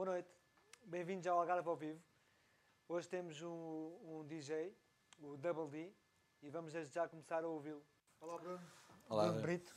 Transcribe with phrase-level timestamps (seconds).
[0.00, 0.30] Boa noite,
[0.86, 2.00] bem-vindos ao Algarve ao Vivo.
[2.88, 4.74] Hoje temos um, um DJ,
[5.20, 5.92] o Double D,
[6.42, 7.84] e vamos desde já começar a ouvi-lo.
[8.18, 8.60] Olá, Bruno.
[9.10, 9.74] Olá, Bruno Brito,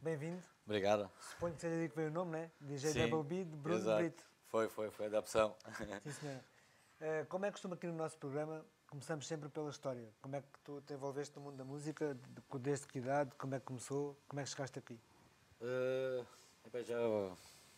[0.00, 0.42] bem-vindo.
[0.64, 1.08] Obrigado.
[1.20, 2.50] Suponho que seja aí que veio o nome, né?
[2.60, 3.98] DJ Sim, Double B de Bruno exato.
[3.98, 4.24] Brito.
[4.48, 5.54] Foi, foi, foi da opção.
[6.02, 6.40] Sim, senhor.
[6.98, 8.66] Eh, como é que costuma aqui no nosso programa?
[8.90, 10.12] Começamos sempre pela história.
[10.20, 12.16] Como é que tu te envolveste no mundo da música?
[12.16, 13.30] De- Desde que idade?
[13.36, 14.18] Como é que começou?
[14.26, 14.98] Como é que chegaste aqui?
[16.64, 16.96] Epá, já,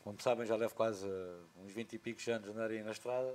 [0.05, 1.35] como sabem, já levo quase eh,
[1.65, 3.35] uns 20 e picos anos a andar aí na estrada.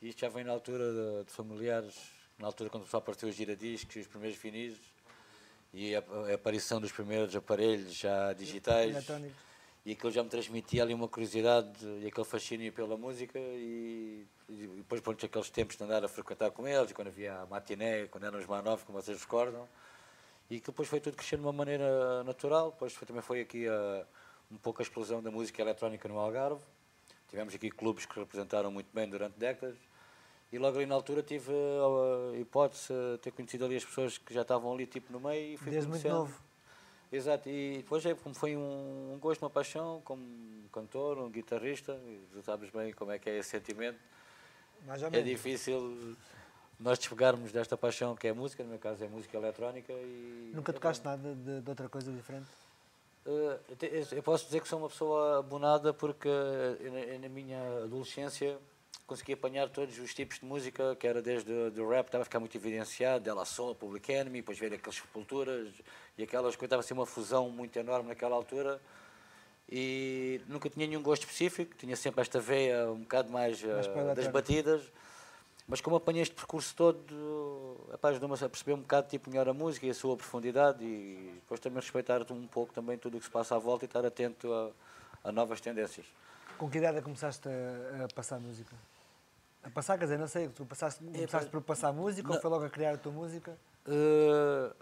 [0.00, 1.94] E isto já vem na altura de, de familiares,
[2.38, 4.76] na altura quando o pessoal partiu os giradiscos os primeiros vinis.
[5.74, 8.94] E a, a aparição dos primeiros aparelhos já digitais.
[9.84, 14.66] E aquilo já me transmitia ali uma curiosidade e aquele fascínio pela música e, e
[14.76, 18.24] depois pronto, aqueles tempos de andar a frequentar com eles, quando havia a matiné, quando
[18.24, 19.68] éramos mais novos, como vocês recordam,
[20.48, 23.66] e que depois foi tudo crescendo de uma maneira natural, depois foi- também foi aqui
[23.66, 24.06] a,
[24.52, 26.60] um pouco a explosão da música eletrónica no Algarve,
[27.28, 29.76] tivemos aqui clubes que representaram muito bem durante décadas,
[30.52, 34.34] e logo ali na altura tive a, hipótese de ter conhecido ali as pessoas que
[34.34, 36.38] já estavam ali tipo no meio e fui Desde muito novo.
[37.10, 41.30] Exato, e depois é como foi um, um gosto, uma paixão, como um cantor, um
[41.30, 43.98] guitarrista, e tu sabes bem como é que é esse sentimento.
[44.86, 45.28] Mais ou É menos.
[45.28, 46.16] difícil
[46.80, 50.52] nós despegarmos desta paixão que é a música, no meu caso é música eletrónica e...
[50.54, 51.10] Nunca é tocaste bom.
[51.10, 52.48] nada de, de outra coisa diferente?
[53.24, 53.58] Eh,
[54.12, 58.58] eu posso dizer que sou uma pessoa abonada porque eu na- minha adolescência
[59.06, 62.40] consegui apanhar todos os tipos de música, que era desde o rap, estava a ficar
[62.40, 65.68] muito evidenciado, Della Soul, Public Enemy, depois veio aquelas sepulturas
[66.16, 68.80] e aquelas coisas, estava a ser uma fusão muito enorme naquela altura.
[69.70, 74.14] E nunca tinha nenhum gosto específico, tinha sempre esta veia um bocado mais, Mais eh,
[74.14, 74.82] das batidas,
[75.66, 79.54] mas como apanhei este percurso todo, epá, ajudou-me a perceber um bocado tipo, melhor a
[79.54, 83.26] música e a sua profundidade e depois também respeitar um pouco também tudo o que
[83.26, 84.70] se passa à volta e estar atento a,
[85.28, 86.06] a novas tendências.
[86.58, 88.74] Com que idade é começaste a, a passar música?
[89.62, 92.40] A passar, quer dizer, não sei, tu passaste, começaste por passar música ou não.
[92.40, 93.56] foi logo a criar a tua música?
[93.86, 94.72] Eh,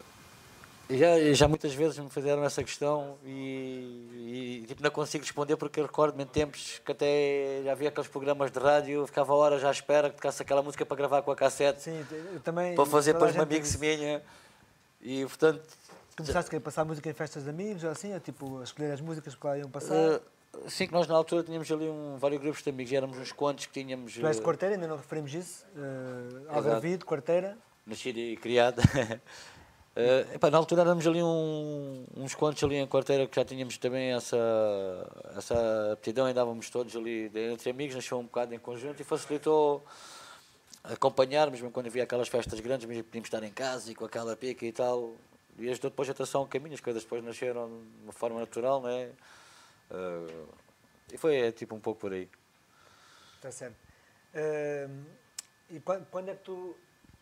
[0.98, 5.80] já, já muitas vezes me fizeram essa questão e, e, tipo, não consigo responder porque
[5.80, 10.10] recordo-me em tempos que até já havia aqueles programas de rádio, ficava horas à espera
[10.10, 12.74] que tocasse aquela música para gravar com a cassete, Sim, eu também.
[12.74, 13.78] para fazer a mix tem isso.
[13.78, 14.22] minha.
[15.02, 15.62] E portanto,
[16.16, 18.12] Começaste a passar música em festas de amigos ou assim?
[18.12, 19.94] Ou, tipo, a escolher as músicas que lá iam passar?
[19.94, 20.20] eh,
[20.68, 23.64] sim que nós na altura tínhamos ali um, vários grupos de amigos, éramos uns quantos
[23.66, 25.64] que tínhamos tu és de eh, quarteira, ainda não referimos isso.
[25.74, 27.56] Uh, Algarvido, quarteira.
[27.86, 28.82] nascido e criado.
[30.34, 34.12] Epá, na altura éramos ali um- uns quantos ali em quarteira que já tínhamos também
[34.12, 34.36] essa,
[35.36, 39.84] essa aptidão e dávamos todos ali entre amigos, nasceu um bocado em conjunto e facilitou
[40.84, 44.36] acompanharmos, mesmo quando havia aquelas festas grandes, mesmo podíamos estar em casa e com aquela
[44.36, 45.16] pica e tal.
[45.58, 48.80] E ajudou depois a traçar um caminho, as coisas depois nasceram de uma forma natural,
[48.80, 49.10] não é?
[49.90, 50.44] Eh,
[51.12, 52.28] e foi é, tipo um pouco por aí.
[53.36, 53.76] Está certo.
[54.32, 55.04] Uh,
[55.68, 56.76] e quando, quando é que tu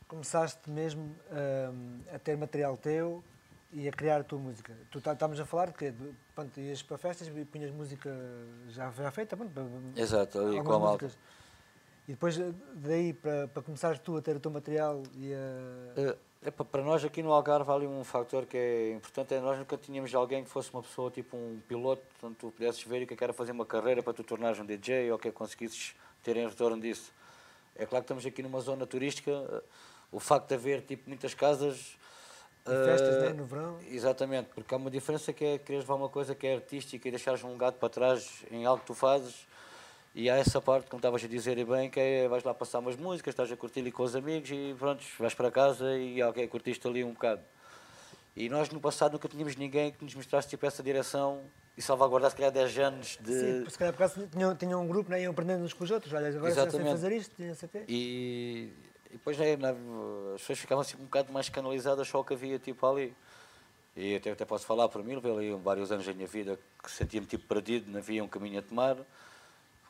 [0.08, 3.22] começaste mesmo uh, a ter material teu
[3.72, 4.74] e a criar a tua música?
[4.90, 5.94] Tu tá- estamos a falar de que
[6.34, 8.10] pronto, ias para festas e punhas música
[8.68, 9.52] já, já feita, pronto,
[9.94, 11.10] Exato, ali com a malta.
[12.08, 16.16] E depois eh, daí para, para começares tu a ter o teu material e a.
[16.40, 19.58] Epá, para nós aqui no Algarve há ali um fator que é importante, é nós
[19.58, 23.06] nunca tínhamos alguém que fosse uma pessoa tipo um piloto, onde tu pudesses ver e
[23.06, 26.48] que quer fazer uma carreira para tu tornares um DJ ou que conseguisses ter em
[26.48, 27.12] retorno disso.
[27.74, 29.62] É claro que estamos aqui numa zona turística, eh,
[30.10, 31.96] o facto de haver tipo muitas casas...
[32.66, 33.78] E festas, eh, né, no verão.
[33.88, 37.10] Exatamente, porque há uma diferença que é quereres levar uma coisa que é artística e
[37.10, 39.46] deixares um gato para trás em algo que tu fazes
[40.14, 42.80] e há essa parte, como estavas a dizer e bem, que é vais lá passar
[42.80, 46.22] umas músicas, estás a curtir ali com os amigos e pronto, vais para casa e
[46.22, 47.40] ok, curtiste ali um bocado.
[48.34, 51.42] E nós no passado nunca tínhamos ninguém que nos mostrasse tipo essa direção
[51.76, 53.32] e salvaguardasse se calhar 10 anos de...
[53.32, 55.90] Sim, se calhar por causa tinham, tinham um grupo, né, iam aprendendo uns com os
[55.90, 56.12] outros.
[56.12, 56.90] Olha, agora já sei Exatamente.
[56.90, 57.84] fazer isto, tinha sei o quê.
[57.86, 58.72] E,
[59.10, 59.54] e depois né,
[60.34, 63.14] as pessoas ficavam assim um bocado mais canalizadas só o que havia tipo ali.
[63.96, 66.90] E até, até posso falar por mim, levei ali vários anos da minha vida que
[66.90, 68.96] sentia-me tipo perdido, não havia um caminho a tomar.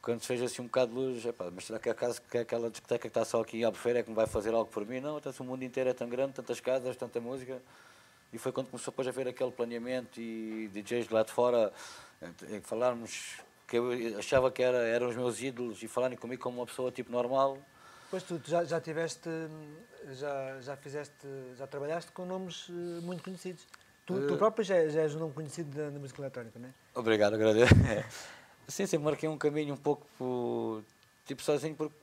[0.01, 3.01] Quando se fez assim um bocado de luz, mas será que, acaso, que aquela discoteca
[3.03, 5.01] que está só aqui em Albufeira é que me vai fazer algo por mim?
[5.01, 7.61] Não, então, se o mundo inteiro é tão grande, tantas casas, tanta música.
[8.33, 11.73] E foi quando começou depois a ver aquele planeamento e DJs de lá de fora,
[12.23, 16.43] em- em falarmos que eu achava que era, eram os meus ídolos e falarem comigo
[16.43, 17.59] como uma pessoa tipo normal.
[18.11, 19.29] Pois tu, tu já, já tiveste,
[20.13, 21.27] já, já fizeste,
[21.57, 23.67] já trabalhaste com nomes eh, muito conhecidos.
[24.07, 26.69] Tu, tu Eh, próprio já, já és um nome conhecido da, da música eletrónica, não
[26.69, 26.73] é?
[26.95, 27.75] Obrigado, agradeço.
[28.67, 30.83] Sim, sempre marquei um caminho um pouco por-
[31.27, 31.95] tipo sozinho, porque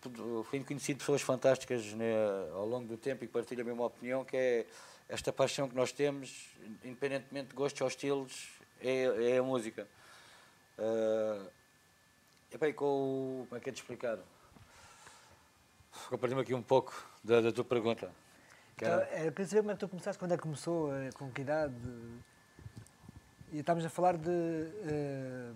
[0.48, 2.14] fui conhecido pessoas fantásticas né,
[2.54, 4.66] ao longo do tempo e que partilham a mesma opinião, que é
[5.10, 6.50] esta paixão que nós temos,
[6.84, 8.50] independentemente de gostos ou estilos,
[8.80, 9.88] é, é a música.
[10.78, 11.48] Ah,
[12.52, 13.46] Epá, e com o...
[13.50, 14.20] Como é que é de explicar?
[16.20, 16.94] Perdi-me aqui um pouco
[17.24, 18.12] da, da tua pergunta.
[18.78, 19.04] Que era...
[19.24, 21.74] Eu queria saber como é que tu começaste, quando é que começou, com que idade?
[23.52, 24.30] E estávamos a falar de...
[24.30, 25.56] Uh,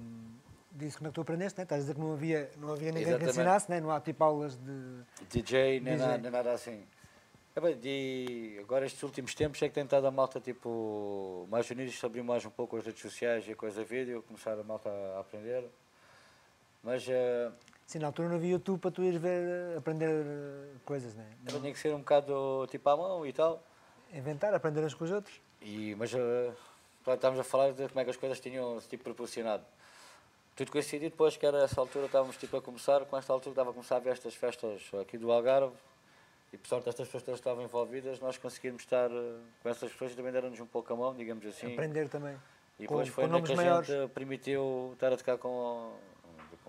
[0.72, 1.64] disso como é que tu aprendeste, né?
[1.64, 3.24] estás a dizer que não havia, não havia ninguém Exatamente.
[3.26, 3.82] que ensinasse, né?
[3.82, 5.04] não há tipo aulas de...
[5.30, 5.98] DJ, nem, DJ.
[5.98, 6.84] Nada, nem nada assim.
[7.56, 11.70] É bem, e agora estes últimos tempos é que tem estado a malta tipo mais
[11.70, 14.90] unidos, abriu mais um pouco as redes sociais e a coisa vídeo, começar a malta
[14.90, 15.66] a aprender.
[16.84, 17.52] Mas uh,
[17.90, 21.26] Sim, na altura não havia YouTube para tu ires ver, aprender eh, coisas, né?
[21.42, 21.60] não é?
[21.60, 23.64] Tinha que ser um bocado tipo à mão e tal.
[24.14, 25.42] Inventar, aprender uns com os outros.
[25.60, 26.54] E, mas uh,
[27.08, 29.64] estávamos a falar de como é que as coisas tinham tipo proporcionado.
[30.56, 33.72] Tudo coincidiu depois que era essa altura, estávamos tipo a começar, com esta altura estava
[33.72, 35.74] a começar a ver estas festas aqui do Algarve,
[36.54, 40.12] e por sorte estas pessoas todas estavam envolvidas, nós conseguimos estar eh, com essas pessoas
[40.12, 41.74] e também deram-nos um pouco a mão, digamos assim.
[41.74, 42.38] Aprender também.
[42.78, 43.88] E depois com, foi com que a maiores.
[43.88, 45.92] gente permitiu estar a tocar com,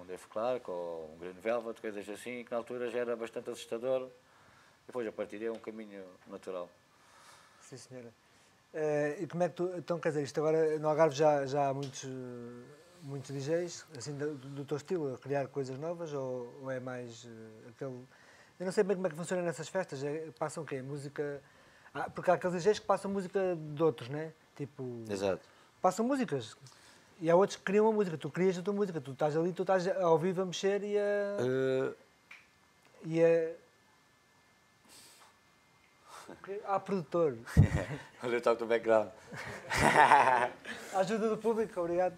[0.01, 3.15] com o Dave Clark, ou um Green Velvet, coisas assim, que na altura já era
[3.15, 4.09] bastante assustador.
[4.87, 6.71] Depois a partir daí é um caminho natural.
[7.61, 8.09] Sim, senhora.
[8.73, 11.69] Uh, e como é que tu, então quer dizer, isto agora no Algarve já, já
[11.69, 12.05] há muitos,
[13.03, 17.25] muitos DJs, assim, do, do teu estilo, a criar coisas novas, ou, ou é mais
[17.25, 17.29] uh,
[17.69, 18.07] aquele
[18.59, 20.05] eu não sei bem como é que funciona nessas festas.
[20.05, 20.83] É, passam o quê?
[20.83, 21.43] Música.
[21.95, 24.35] Ah, porque há aqueles DJs que passam música de outros, né?
[24.55, 25.03] Tipo.
[25.09, 25.41] Exato.
[25.81, 26.57] Passam músicas.
[27.21, 28.17] E há outros que criam uma música.
[28.17, 28.99] Tu crias a tua música.
[29.01, 31.03] Tu estás ali, tu estás ao vivo a mexer e a.
[31.43, 31.95] Uh...
[33.05, 33.53] E a.
[36.67, 37.37] Há produtor.
[38.23, 39.09] Olha, toco do background.
[40.95, 42.17] Ajuda do público, obrigado.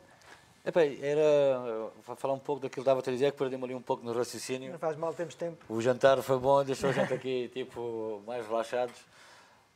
[0.65, 3.83] Epá, era para falar um pouco daquilo que estava a dizer, que perdi-me ali um
[3.83, 4.71] pouco no raciocínio.
[4.71, 5.65] Não faz mal, temos tempo.
[5.69, 8.97] O jantar foi bom, deixou a gente aqui tipo, mais relaxados.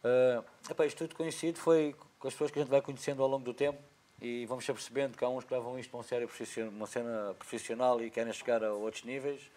[0.05, 3.29] Uh, epá, isto tudo conhecido foi com as pessoas que a gente vai conhecendo ao
[3.29, 3.79] longo do tempo
[4.21, 6.29] e vamos percebendo que há uns que levam isto para uma, série
[6.69, 9.51] uma cena profissional e querem chegar a outros níveis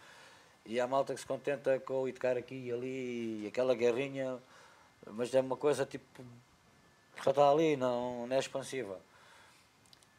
[0.66, 4.38] e há malta que se contenta com ir tocar aqui e ali e aquela guerrinha,
[5.08, 6.24] mas é uma coisa tipo
[7.16, 9.00] que só está ali, não, não é expansiva.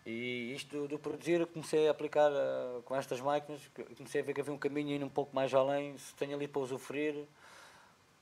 [0.05, 3.61] E isto do produzir, comecei a aplicar uh, com estas máquinas,
[3.97, 6.49] comecei a ver que havia um caminho indo um pouco mais além, se tenho ali
[6.49, 7.27] para usufruir,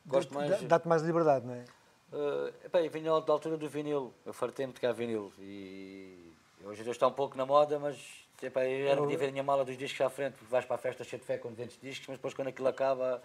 [0.05, 0.61] gosto mais...
[0.62, 1.65] Dá-te mais liberdade, não é?
[2.12, 6.32] Uh, epá, e vinil da altura do vinil, eu fartei-me de cá vinil, e
[6.64, 7.99] hoje já está um pouco na moda, mas
[8.43, 10.78] epá, eu era de ver a minha mala dos discos à frente, vais para a
[10.78, 13.22] festa cheia de fé com 200 discos, mas depois quando aquilo acaba...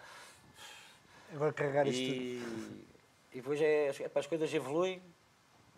[1.34, 2.86] Agora carregar isto e, tudo.
[3.32, 5.02] E depois é, epá, as coisas evoluem,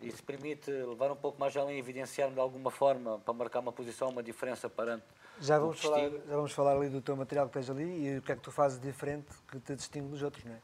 [0.02, 3.72] isso permite levar um pouco mais além e evidenciar-me de alguma forma para marcar uma
[3.72, 5.04] posição, uma diferença perante
[5.40, 8.22] já vamos, falar, já vamos falar ali do teu material que tens ali e o
[8.22, 10.58] que é que tu fazes diferente que te distingue dos outros, não é?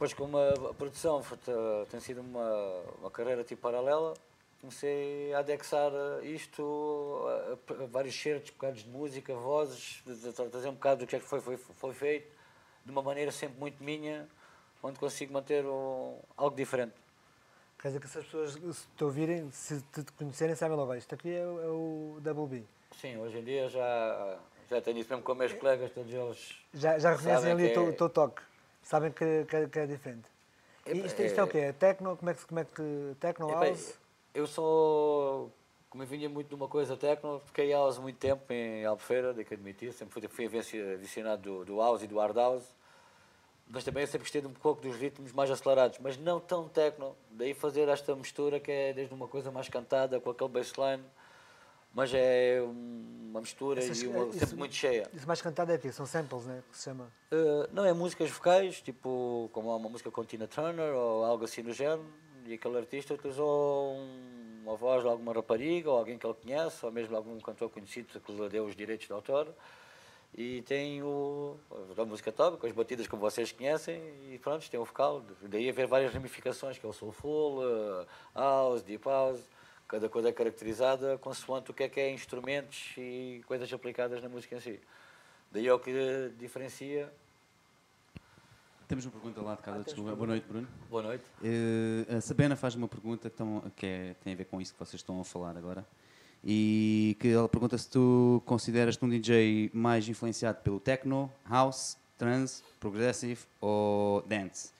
[0.00, 1.22] Pois, como a produção
[1.90, 4.14] tem sido uma, uma carreira tipo paralela,
[4.58, 5.92] comecei a adexar
[6.22, 7.20] isto
[7.68, 10.02] a, a vários certos, bocados de música, vozes,
[10.50, 12.32] trazer um bocado do que é que foi, foi, foi feito,
[12.82, 14.26] de uma maneira sempre muito minha,
[14.82, 16.94] onde consigo manter um, algo diferente.
[17.78, 21.14] Quer dizer que se as pessoas se te ouvirem, se te conhecerem, sabem logo, isto
[21.14, 22.64] aqui é, é o Double B.
[22.98, 24.38] Sim, hoje em dia já,
[24.70, 26.56] já tenho isso mesmo com meus colegas, todos eles.
[26.72, 28.08] Já, já reconhecem ali o teu, é...
[28.08, 28.42] toque,
[28.90, 30.28] sabem que, que, que é diferente.
[30.84, 31.58] E isto, isto é, é o quê?
[31.58, 32.16] É techno?
[32.16, 33.94] Como é que, como é que techno house?
[34.34, 35.52] Eu sou,
[35.88, 39.44] como eu vinha muito de uma coisa techno, fiquei house muito tempo em Albufeira, de
[39.44, 42.80] que admitir, sempre fui, fui aficionado do, do house e do hard house
[43.72, 47.16] mas também sempre gostei um pouco dos ritmos mais acelerados, mas não tão techno.
[47.30, 51.04] Daí fazer esta mistura que é desde uma coisa mais cantada com aquele bassline,
[51.94, 55.08] mas é uma mistura Essas, e uma, isso, sempre muito cheia.
[55.12, 56.62] Isso mais cantado é aqui, são samples, né?
[56.70, 57.12] Que se chama?
[57.32, 61.62] Uh, não, é músicas vocais, tipo como uma música com Tina Turner ou algo assim
[61.62, 62.04] do género,
[62.46, 63.96] e aquele artista utilizou
[64.62, 68.20] uma voz de alguma rapariga ou alguém que ele conhece, ou mesmo algum cantor conhecido
[68.20, 69.54] que lhe deu os direitos de autor
[70.34, 71.56] e tem o,
[71.96, 74.00] a música top, com as batidas como vocês conhecem,
[74.32, 75.22] e pronto, tem o vocal.
[75.42, 79.40] Daí haver várias ramificações, que é o soulful, uh, house, deep house,
[79.90, 84.28] cada coisa é caracterizada consoante o que é que é instrumentos e coisas aplicadas na
[84.28, 84.80] música em si.
[85.50, 87.12] Daí é o que diferencia.
[88.86, 90.14] Temos uma pergunta lá de casa, ah, desculpa.
[90.14, 90.68] Boa noite, Bruno.
[90.88, 91.24] Boa noite.
[91.42, 94.72] Uh, a Sabena faz uma pergunta que, estão, que é, tem a ver com isso
[94.72, 95.84] que vocês estão a falar agora
[96.44, 102.62] e que ela pergunta se tu consideras-te um DJ mais influenciado pelo techno, house, trance,
[102.78, 104.70] progressive ou dance,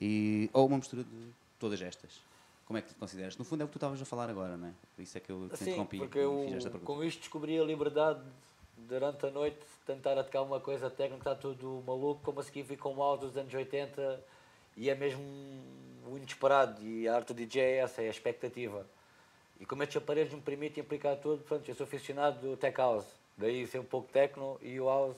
[0.00, 2.27] e, ou uma mistura de todas estas.
[2.68, 3.38] Como é que tu te consideras?
[3.38, 4.72] No fundo é o que tu estavas a falar agora, não é?
[4.94, 6.92] Por isso é que eu te Sim, interrompi porque eu, fiz esta pergunta.
[6.92, 8.20] com isto descobri a liberdade
[8.76, 12.76] durante a noite tentar atacar uma coisa técnica, está tudo maluco, como a seguir vi
[12.76, 14.22] com o mal dos anos 80
[14.76, 15.24] e é mesmo
[16.06, 18.86] o inesperado e a arte do DJ é essa, é a expectativa.
[19.58, 23.06] E como estes aparelhos me permitem aplicar tudo, pronto, eu sou aficionado do tech house.
[23.38, 25.16] Daí ser um pouco techno e o house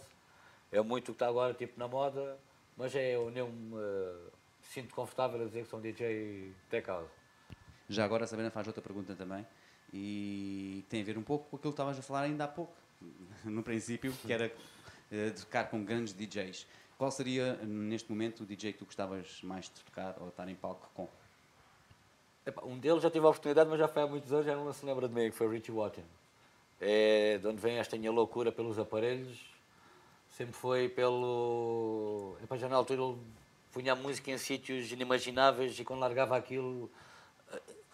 [0.70, 2.38] é muito o que está agora tipo na moda,
[2.76, 4.30] mas é eu nem me uh,
[4.62, 7.19] sinto confortável a dizer que sou um DJ tech house.
[7.90, 9.44] Já agora a Sabrina faz outra pergunta também
[9.92, 12.72] e tem a ver um pouco com aquilo que estavas a falar ainda há pouco,
[13.44, 14.52] no princípio, que era
[15.10, 16.68] de tocar com grandes DJs.
[16.96, 20.54] Qual seria, neste momento, o DJ que tu gostavas mais de tocar ou estar em
[20.54, 21.08] palco com?
[22.46, 24.72] Epá, um deles já tive a oportunidade, mas já foi há muitos anos, já não
[24.72, 26.04] se lembra de mim, que foi o Richie Watton.
[26.80, 29.38] É de onde vem esta minha loucura pelos aparelhos.
[30.30, 32.36] Sempre foi pelo.
[32.42, 33.18] Epá, já na altura ele
[33.72, 36.88] punha a música em sítios inimagináveis e quando largava aquilo.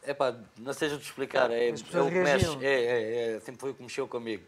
[0.06, 3.70] Epá, não seja de explicar, é, é o que mexe, é, é, é, sempre foi
[3.70, 4.44] o que mexeu comigo.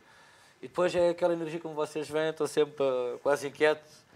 [0.63, 4.09] E depois é aquela energia como vocês veem, estou sempre uh, quase inquieto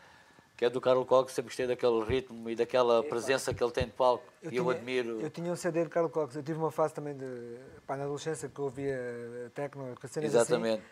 [0.63, 3.09] que é do Carlos Cox, sempre gostei daquele ritmo e daquela Epa.
[3.09, 5.21] presença que ele tem de palco eu e tinha, eu admiro.
[5.21, 8.05] Eu tinha um CD de Carlos Cox, eu tive uma fase também de, pá, na
[8.05, 10.53] adolescência que eu ouvia techno, cenas assim.
[10.53, 10.83] Exatamente.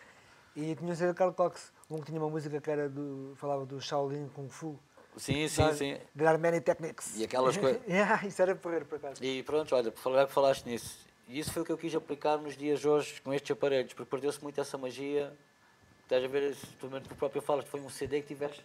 [0.57, 2.89] Assim, e tinha um CD de Carlos Cox, um que tinha uma música que era
[2.89, 4.77] do, falava do Shaolin Kung Fu.
[5.17, 5.97] Sim, sim, da, sim.
[6.15, 7.17] The Many Techniques.
[7.17, 7.81] E aquelas coisas.
[7.87, 9.23] yeah, isso era porreiro, por acaso.
[9.23, 11.93] E pronto, olha, por falar que falaste nisso, e isso foi o que eu quis
[11.95, 15.33] aplicar nos dias hoje com estes aparelhos, porque perdeu-se muito essa magia.
[16.03, 18.61] Estás a ver, tu, tu próprio falas, foi um CD que tiveste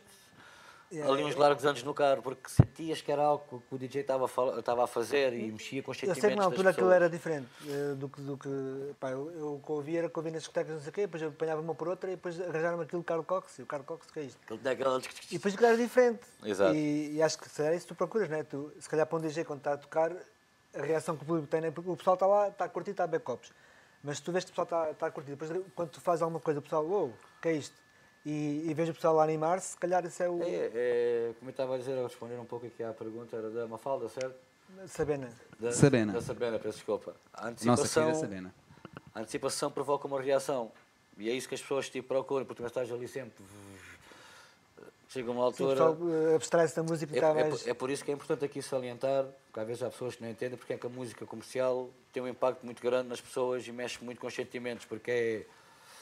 [0.92, 4.24] ali uns largos anos no carro, porque sentias que era algo que o DJ estava
[4.26, 7.48] a, fazer e mexia com os sentimentos Eu sei que na altura aquilo era diferente
[7.64, 10.74] uh, do que, do que pá, eu, eu que ouvia era que ouvia nas discotecas
[10.74, 13.24] não sei o quê, depois eu apanhava uma por outra e depois arranjaram aquilo Carl
[13.24, 14.38] Cox, e o Carl Cox, que é isto?
[15.30, 16.20] E depois aquilo era diferente.
[16.44, 16.74] Exato.
[16.74, 18.44] E, e acho que se é isso tu procuras, não é?
[18.44, 20.12] Tu, se calhar para um DJ quando está a tocar,
[20.74, 21.70] a reação que o público tem, né?
[21.70, 23.50] porque o pessoal está lá, está a curtir, está a copos.
[24.04, 26.22] Mas se tu vês que o pessoal está, está a curtir, depois quando tu fazes
[26.22, 27.74] alguma coisa, o pessoal, uou, o que é isto?
[28.26, 30.42] E, e vejo o pessoal lá animar-se, se calhar isso é o.
[30.42, 33.48] É, é, como eu estava a dizer, a responder um pouco aqui à pergunta, era
[33.50, 34.34] da Mafalda, certo?
[34.88, 35.30] Sabena.
[35.60, 36.12] Da, Sabena.
[36.12, 37.14] Da Sabena, peço desculpa.
[37.32, 38.52] A antecipação, Nossa Sabena.
[39.14, 40.72] A antecipação provoca uma reação.
[41.16, 43.44] E é isso que as pessoas te procuram, porque tu estás ali sempre.
[45.08, 45.76] Chega uma altura.
[45.76, 47.66] Sim, pessoal abstrai-se da música e é, é, mais.
[47.68, 50.28] É por isso que é importante aqui salientar, porque às vezes há pessoas que não
[50.28, 53.70] entendem porque é que a música comercial tem um impacto muito grande nas pessoas e
[53.70, 55.46] mexe muito com os sentimentos, porque é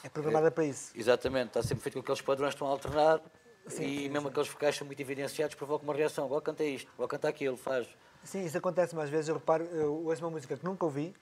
[0.05, 0.91] é programada para isso.
[0.95, 3.19] Exatamente, está sempre feito com aqueles padrões que estão a alternar
[3.67, 4.27] sim, e sim, mesmo sim.
[4.27, 6.27] aqueles vocais são muito evidenciados provocam uma reação.
[6.27, 7.87] Vou cantar isto, vou cantar aquilo, faz.
[8.23, 9.29] Sim, isso acontece mais vezes.
[9.29, 11.15] Eu reparo, eu ouço uma música que nunca ouvi,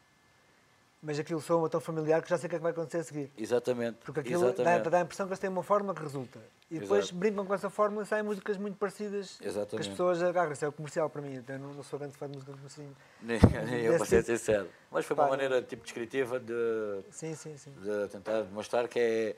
[1.04, 3.04] mas aquilo soa tão familiar que já sei o que é que vai acontecer a
[3.04, 3.30] seguir.
[3.38, 3.98] Exatamente.
[4.06, 4.84] Porque aquilo Exatamente.
[4.84, 6.40] Dá, dá a impressão que eles têm uma forma que resulta.
[6.72, 7.16] E depois Exato.
[7.18, 9.76] brincam com essa forma e saem músicas muito parecidas Exatamente.
[9.76, 10.54] que as pessoas agarram.
[10.54, 11.44] Isso é o comercial para mim.
[11.46, 12.90] Eu não, não sou grande fã de música assim.
[13.22, 14.70] Nem, nem eu, para ser sincero.
[14.90, 17.72] Mas foi uma Pá, maneira tipo descritiva de, sim, sim, sim.
[17.72, 19.36] de tentar demonstrar que é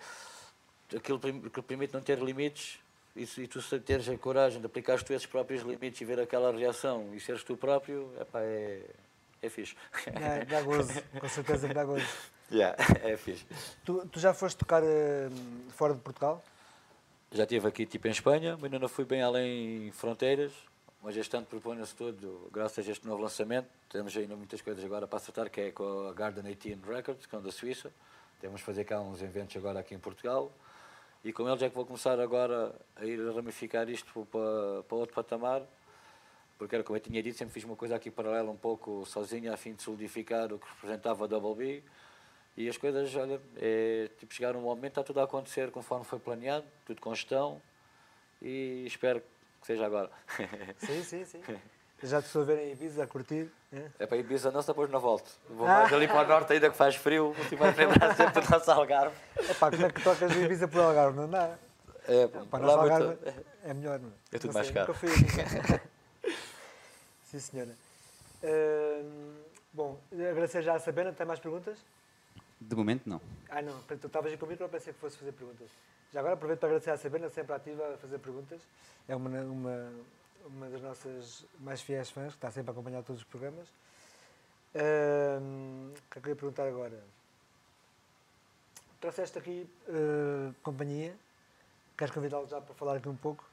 [0.96, 2.80] aquilo que permite não ter limites
[3.16, 6.52] e, e tu teres a coragem de aplicar os teus próprios limites e ver aquela
[6.52, 8.82] reação e seres tu próprio, epá, é,
[9.46, 9.76] é fixe.
[10.08, 12.06] É, dá gozo, com certeza que dá gozo.
[12.52, 13.44] Yeah, é fixe.
[13.84, 15.32] Tu, tu já foste tocar uh,
[15.72, 16.44] fora de Portugal?
[17.32, 20.52] Já estive aqui tipo em Espanha, mas ainda não fui bem além fronteiras.
[21.02, 23.68] Mas este ano propõe-se tudo, graças a este novo lançamento.
[23.90, 27.36] Temos ainda muitas coisas agora para acertar, que é com a Garden 18 Records, que
[27.36, 27.92] é da Suíça.
[28.40, 30.52] Temos de fazer cá uns eventos agora aqui em Portugal.
[31.24, 35.16] E com eles é que vou começar agora a ir ramificar isto para, para outro
[35.16, 35.64] patamar
[36.58, 39.54] porque era como eu tinha dito, sempre fiz uma coisa aqui paralela um pouco sozinha
[39.54, 41.84] a fim de solidificar o que representava a Double B
[42.58, 46.20] e as coisas, olha, é, tipo, chegaram um momento, está tudo a acontecer conforme foi
[46.20, 47.62] planeado, tudo com gestão
[48.42, 49.22] e espero
[49.60, 50.10] que seja agora.
[50.78, 51.42] Sim, sim, sim.
[52.02, 53.50] Já te estou a ver em Ibiza a curtir?
[53.74, 55.30] É, é para Ibiza não, depois não volto.
[55.50, 58.50] Vou mais ali para o norte ainda que faz frio, vou vai lembrar sempre do
[58.50, 59.16] nosso Algarve.
[59.38, 61.18] É pá, como é que tocas em Ibiza por Algarve?
[61.18, 61.58] Não dá?
[62.08, 63.46] É, para o nosso Algarve muito...
[63.64, 64.36] é melhor, não é?
[64.36, 64.96] É tudo mais sei, caro.
[67.36, 67.76] Sim, senhora.
[68.42, 71.12] Uh, bom, agradecer já a Sabena.
[71.12, 71.78] Tem mais perguntas?
[72.62, 73.20] De momento, não.
[73.50, 73.78] Ah, não.
[73.82, 75.70] Tu estavas aí comigo, eu pensei que fosse fazer perguntas.
[76.14, 78.62] Já agora aproveito para agradecer a Sabena, sempre ativa a fazer perguntas.
[79.06, 79.92] É uma, uma,
[80.46, 83.68] uma das nossas mais fiéis fãs, que está sempre a acompanhar todos os programas.
[84.74, 87.04] Uh, que eu queria perguntar agora?
[89.02, 91.14] Trouxeste aqui uh, companhia.
[91.98, 93.44] Queres convidá-lo já para falar aqui um pouco?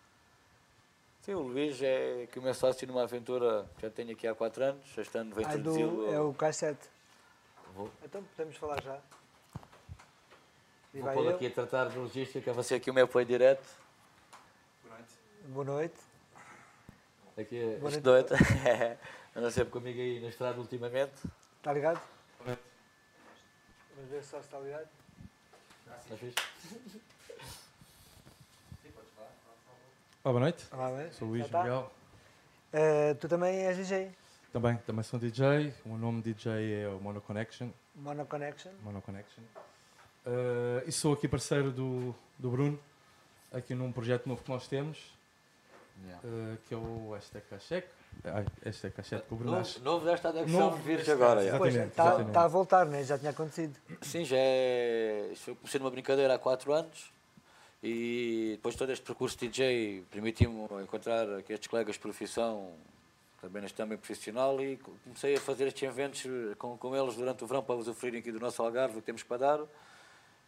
[1.22, 4.34] Sim, o Luís é que o meu sócio numa aventura que já tenho aqui há
[4.34, 6.12] 4 anos, este ano vem introduzi-lo.
[6.12, 6.76] É o K7.
[7.76, 7.88] Vou.
[8.02, 8.98] Então podemos falar já.
[10.92, 13.64] E Vou pô aqui a tratar de logística, é você aqui o meu apoio direto.
[14.82, 15.14] Boa noite.
[15.46, 16.00] Boa noite.
[17.38, 18.34] Aqui é Boa este noite.
[19.36, 21.14] Anda sempre comigo aí na estrada ultimamente.
[21.58, 22.02] Está ligado?
[22.38, 22.62] Boa noite.
[23.94, 24.88] Vamos ver se só está ligado.
[25.86, 26.34] Está fixe?
[30.30, 30.66] Boa noite.
[30.72, 31.62] Olá, Sou Luís tá.
[31.62, 31.90] Miguel.
[32.72, 34.10] Uh, tu também és DJ?
[34.52, 35.74] Também, também sou DJ.
[35.84, 37.70] O meu nome DJ é o Mono Connection.
[37.94, 38.70] Mono Connection.
[38.82, 39.42] Mono Connection.
[40.24, 42.78] Eh, e sou aqui parceiro do, do Bruno,
[43.52, 44.98] aqui num projeto novo que nós temos,
[46.06, 47.88] eh, que é o Hashtag Cachec.
[48.24, 49.56] Ai, Hashtag Cachec com o Bruno.
[49.56, 51.42] Novo, novo desta adexão Novo de vírus agora.
[51.42, 53.02] está está a voltar, né?
[53.02, 53.76] já tinha acontecido.
[54.00, 55.32] Sim, já é.
[55.36, 57.10] Foi comecei numa brincadeira há 4 anos
[57.82, 62.70] e depois todo este percurso de DJ permitiu-me encontrar estes colegas de profissão,
[63.40, 66.22] também neste âmbito profissional, e co- comecei a fazer estes eventos
[66.58, 69.36] com, com eles durante o verão para usufruírem aqui do nosso Algarve, que temos para
[69.38, 69.60] dar,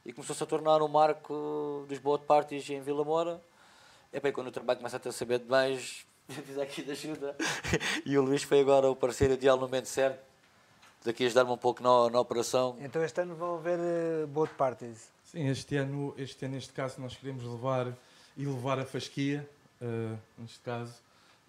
[0.07, 3.41] e começou-se a tornar um marco dos boat parties em Vila Moura.
[4.13, 7.37] É bem, quando o trabalho começa a saber de mais, fiz aqui de ajuda.
[8.07, 10.21] E o Luís foi agora o parceiro ideal no momento certo,
[11.05, 12.77] daqui a ajudar-me um pouco na, na operação.
[12.81, 15.13] Então este ano vão haver uh, boat parties.
[15.35, 17.93] Sim, este ano, este ano, neste caso, nós queremos levar
[18.37, 19.49] e levar a fasquia,
[19.81, 20.95] eh, neste caso,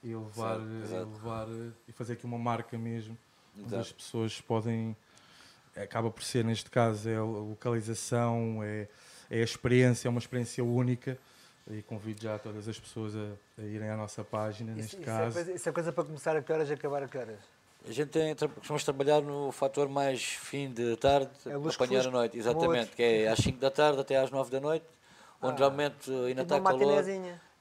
[0.03, 1.07] e levar, Certo,
[1.51, 3.15] eh, e eh, e fazer aqui uma marca mesmo,
[3.55, 3.81] onde Exato.
[3.81, 4.97] as pessoas podem,
[5.75, 8.87] acaba por ser, neste caso, é a localização, é,
[9.29, 11.15] é a experiência, é uma experiência única,
[11.69, 15.11] e convido já todas as pessoas a, a irem à nossa página, neste Isso, isso,
[15.11, 15.33] é caso.
[15.35, 17.54] coisa, isso é coisa para começar a que horas e acabar a que horas?
[17.87, 22.09] A gente tem, costumamos trabalhar no fator mais fim de tarde, É luz apanhar fusco,
[22.09, 24.85] a noite, exatamente, que é às 5 da tarde até às 9 da noite,
[25.41, 27.03] onde Ah, realmente ainda Tipo está calor.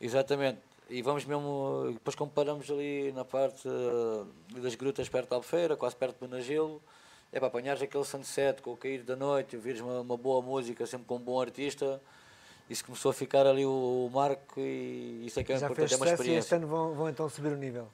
[0.00, 0.58] Exatamente.
[0.88, 5.76] E vamos mesmo, depois como paramos ali na parte eh, das grutas perto da Albufeira,
[5.76, 6.80] quase perto do Nagilo,
[7.32, 10.86] é para apanhares aquele sunset com o cair da noite, ouvires uma, uma boa música,
[10.86, 12.00] sempre com um bom artista,
[12.68, 15.88] isso começou a ficar ali o, o marco e isso é que é Já importante,
[15.88, 16.56] fez é uma sucesso e este experiência.
[16.56, 17.88] ano vão, vão então subir o nível.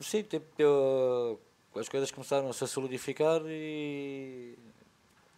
[0.00, 1.40] Sim, tipo, eu-
[1.76, 4.58] as coisas começaram-se a solidificar e,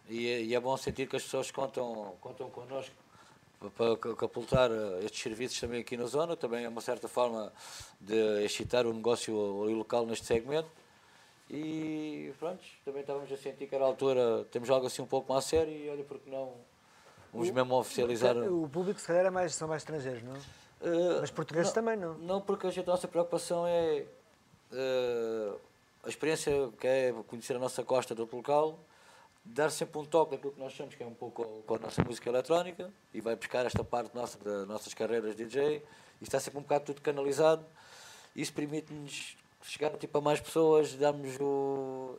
[0.09, 2.95] e, é, e é bom sentir que as pessoas contam, contam connosco
[3.75, 7.53] para ca- capultar eh, estes serviços também aqui na zona, também é uma certa forma
[7.99, 10.67] de excitar o negócio local neste segmento.
[11.49, 15.31] E pronto, também estávamos a sentir que era a altura, temos algo assim um pouco
[15.31, 16.53] mais sério e olha porque não,
[17.31, 18.35] vamos mesmo oficializar.
[18.37, 20.35] O público se calhar é mais, são mais estrangeiros, não?
[20.81, 22.17] Eh, Mas portugueses não, também não.
[22.17, 24.05] Não, porque a, gente, a nossa preocupação é
[24.71, 25.53] eh,
[26.03, 28.79] a experiência que é conhecer a nossa costa do outro local,
[29.43, 32.03] dar sempre um toque daquilo que nós chamamos, que é um pouco com a nossa
[32.03, 35.83] música eletrónica, e vai buscar esta parte nossa das nossas carreiras de DJ,
[36.19, 37.65] e está sempre um bocado tudo canalizado.
[38.35, 42.17] Isso permite-nos chegar tipo, a mais pessoas, darmos o,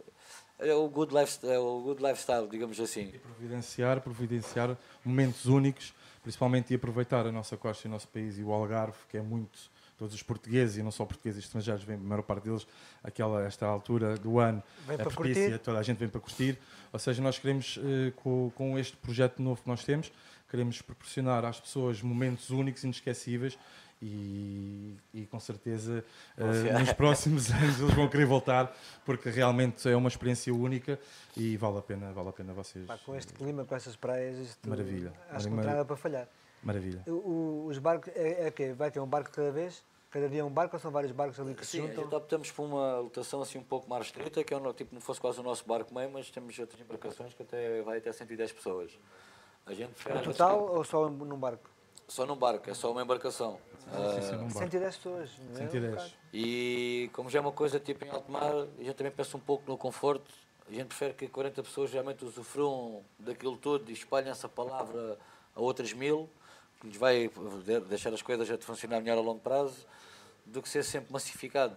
[0.59, 3.11] é o, good life, é o good lifestyle, digamos assim.
[3.15, 5.93] E providenciar, providenciar momentos únicos,
[6.23, 9.23] principalmente e aproveitar a nossa costa e o nosso país e o Algarve, que é
[9.23, 9.59] muito,
[10.03, 12.67] todos os portugueses e não só portugueses estrangeiros, vêm, a maior parte deles,
[13.05, 15.59] aquela, esta altura do ano, Vem é propícia, curtir.
[15.61, 16.59] toda a gente vem para curtir.
[16.93, 20.11] Ou seja, nós queremos, eh, com, com este projeto novo que nós temos,
[20.51, 23.57] queremos proporcionar às pessoas momentos únicos, inesquecíveis
[24.03, 26.05] e, e com certeza
[26.37, 30.99] eh, nos próximos anos eles vão querer voltar porque realmente é uma experiência única
[31.37, 32.85] e vale a pena, vale a pena vocês.
[32.87, 35.13] Pá, com este clima, com estas praias, isto, Maravilha.
[35.31, 35.63] acho que não Maravilha.
[35.63, 36.29] tem nada para falhar.
[36.61, 37.03] Maravilha.
[37.07, 38.73] O- o- os barcos, é, é quê?
[38.73, 39.83] Vai ter um barco cada vez?
[40.13, 42.05] Cada dia um barco ou são vários barcos ali que se Sim, a juntam?
[42.05, 45.01] gente optamos por uma lotação assim um pouco mais restrita, que é um, tipo, não
[45.01, 48.53] fosse quase o nosso barco meio, mas temos outras embarcações que até vai até 110
[48.53, 48.91] pessoas.
[49.65, 51.71] A gente prefere No total ou só num barco?
[52.07, 53.59] só num barco, é só uma embarcação.
[53.79, 54.59] Sim, sim, num barco.
[54.59, 55.31] 110 pessoas.
[55.39, 55.71] não é?
[55.71, 56.15] 110.
[56.35, 59.41] e como já é uma coisa tipo em alto mar, a gente também pensa um
[59.41, 60.31] pouco no conforto.
[60.69, 65.17] A gente prefere que 40 pessoas realmente usufruam daquilo tudo e espalhem essa palavra
[65.57, 66.29] a outras mil,
[66.87, 67.31] nos vai
[67.65, 69.77] de- deixar as coisas a funcionar melhor a longo prazo,
[70.45, 71.77] do que ser sempre massificado.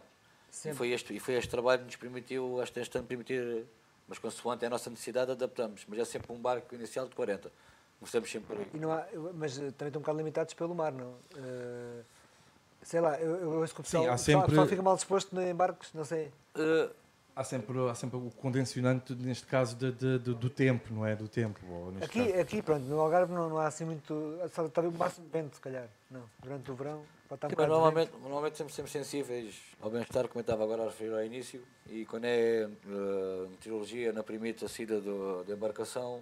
[0.51, 0.77] E Sempre.
[0.77, 3.65] foi, este, e foi este trabalho que nos permitiu, este, este ano, permitir,
[4.07, 5.85] mas consoante a nossa necessidade, adaptamos.
[5.87, 7.51] Mas é sempre um barco inicial de 40.
[7.99, 8.67] Começamos sempre por aí.
[8.73, 11.15] E não há, mas eh, também estão um bocado limitados pelo mar, não?
[11.35, 12.01] Eh,
[12.83, 15.53] sei lá, eu, eu ouço que o pessoal, Sim, sempre- pessoal fica mal disposto em
[15.55, 16.31] barcos, não sei.
[16.55, 16.89] Eh,
[17.35, 21.17] Há sempre, há sempre o condicionante, neste caso, de, de- de- do tempo, não é?
[21.17, 21.59] Do tempo.
[22.01, 22.39] Aqui, caso.
[22.39, 24.39] aqui, pronto, no Algarve não, não há assim muito.
[24.53, 25.89] Só está o máximo de vento, se calhar.
[26.09, 29.89] Não, durante o verão pode estar um Sim, mas normalmente, normalmente somos sempre sensíveis ao
[29.89, 34.23] bem-estar, como eu estava agora a referir ao início, e quando é eh, meteorologia na
[34.23, 36.21] primeira saída do, da embarcação,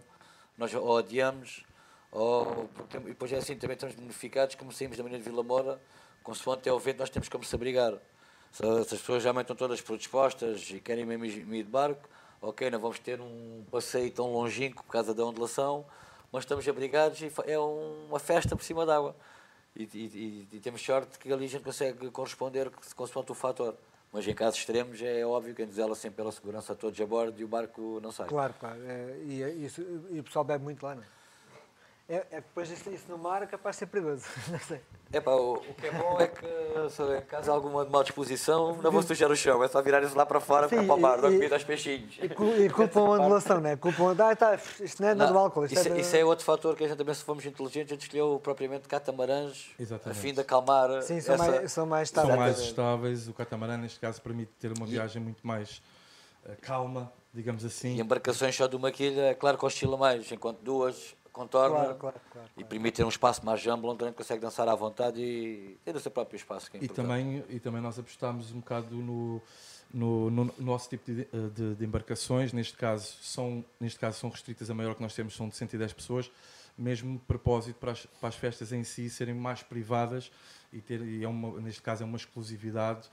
[0.58, 1.64] nós ou adiamos,
[2.12, 5.80] ou, e depois é assim, também estamos beneficiados, como saímos da manhã de Vila Moura,
[6.24, 7.94] consoante é o vento, nós temos como se abrigar.
[8.54, 12.08] Se, as pessoas realmente estão todas predispostas e querem mesmo ir de barco,
[12.42, 15.84] ok, não vamos ter um passeio tão longínquo por causa da ondulação,
[16.32, 19.16] mas estamos abrigados e é um- uma festa por cima d'água.
[19.76, 23.76] E, e- e- temos sorte que ali a gente consegue corresponder consoante o fator.
[24.12, 27.06] Mas em casos extremos é óbvio que a zela sempre pela segurança a todos a
[27.08, 28.28] bordo e o barco não sai.
[28.28, 28.80] Claro, claro.
[28.86, 31.06] é, e, e isso- e o pessoal bebe muito lá, não é?
[32.10, 34.26] É, é que depois isso, isso no mar é capaz de ser perigoso.
[34.52, 34.82] Não sei.
[35.12, 38.02] Epá, o, o que é bom é que se em caso há alguma de má
[38.02, 40.86] disposição, não vou sujar o chão, é só virar isso lá para fora, Sim, para
[40.88, 42.18] para o mar, dar comida aos peixinhos.
[42.20, 42.26] E,
[42.64, 43.76] e culpam a ondulação, não é?
[43.76, 44.16] Culpam.
[44.18, 45.66] Ah, tá, isto não é nada do álcool.
[45.66, 47.94] Isso, é do- isso é outro fator que a gente também, se formos inteligentes, a
[47.96, 50.20] gente escolheu propriamente catamarãs a Exatamente.
[50.20, 51.52] fim de acalmar Sim, são essa...
[51.52, 52.40] mais, são mais São estáveis.
[52.40, 53.28] mais estáveis.
[53.28, 55.80] O catamarã, neste caso, permite ter uma viagem muito mais
[56.48, 57.98] eh, calma, digamos assim.
[57.98, 61.96] E embarcações só de uma quilha, é claro que oscila mais, enquanto duas contorna Claro,
[61.96, 62.50] claro, claro.
[62.56, 65.78] e permite ter um espaço mais amplo onde a gente consegue dançar à vontade e
[65.84, 66.70] ter o seu próprio espaço.
[66.72, 69.42] Que é E também, e também nós apostámos um bocado no,
[69.94, 72.54] no, no nosso tipo de, de- de embarcações.
[72.54, 74.70] Neste caso, são, neste caso, são restritas.
[74.70, 76.32] A maior que nós temos são de 110 pessoas,
[76.78, 80.32] mesmo de propósito para as, para as festas em si serem mais privadas
[80.72, 83.10] e, ter, e é uma, neste caso é uma exclusividade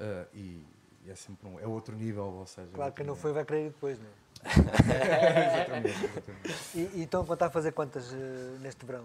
[0.00, 0.64] eh, e,
[1.06, 2.24] e é sempre um, é outro nível.
[2.24, 3.22] Ou seja, Claro que outro não nível.
[3.22, 4.23] foi, vai querer ir depois, não é?
[4.84, 6.54] exatamente, exatamente.
[6.74, 8.16] E, e estão a contar fazer quantas eh,
[8.60, 9.04] neste verão?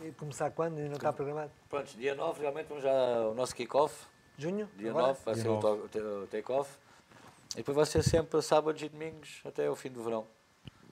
[0.00, 0.78] E começar quando?
[0.78, 1.50] E não está programado?
[1.68, 3.94] Pronto, dia 9 realmente vamos já o nosso kick-off.
[4.38, 4.68] Junho?
[4.76, 5.06] Dia Agora?
[5.08, 5.82] 9 vai Dia ser o 9.
[5.82, 6.70] to- te- o take-off.
[7.52, 10.26] E depois vai ser sempre sábados e domingos até o fim do verão.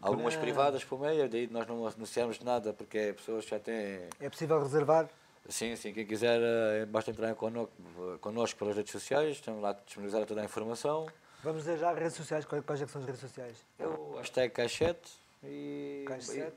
[0.00, 0.38] Algumas Ah.
[0.40, 4.08] privadas por meio, daí nós não anunciamos nada porque pessoas já têm.
[4.20, 5.08] É possível reservar?
[5.48, 7.72] Sim, sim, quem quiser eh, basta entrar connosco,
[8.20, 11.06] connosco pelas redes sociais, estamos lá a disponibilizar toda a informação.
[11.42, 13.56] Vamos dizer já as redes sociais, quais, quais é que são as redes sociais?
[13.78, 15.12] É o hashtag Caixete
[15.44, 16.04] e.
[16.06, 16.56] Caixete?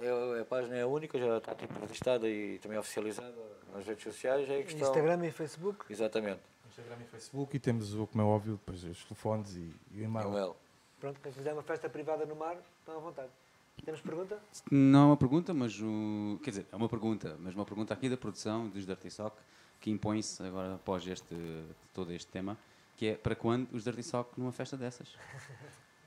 [0.00, 3.34] É, a página é única, já está tipo registada e também oficializada
[3.72, 4.48] nas redes sociais.
[4.48, 4.88] É questão.
[4.88, 5.84] Instagram e Facebook?
[5.90, 6.40] Exatamente.
[6.68, 10.04] Instagram e Facebook e temos, o como é óbvio, depois os telefones e, e o
[10.04, 10.28] e-mail.
[10.28, 10.56] Manuel.
[10.98, 13.30] Pronto, quem quiser uma festa privada no mar, estão à vontade.
[13.84, 14.38] Temos pergunta?
[14.70, 16.38] Não é uma pergunta, mas o.
[16.42, 19.36] Quer dizer, é uma pergunta, mas uma pergunta aqui da produção dos Dirty Sock,
[19.80, 21.34] que impõe-se agora após este,
[21.94, 22.58] todo este tema,
[23.00, 25.08] que é para quando os Dirty Sock numa festa dessas?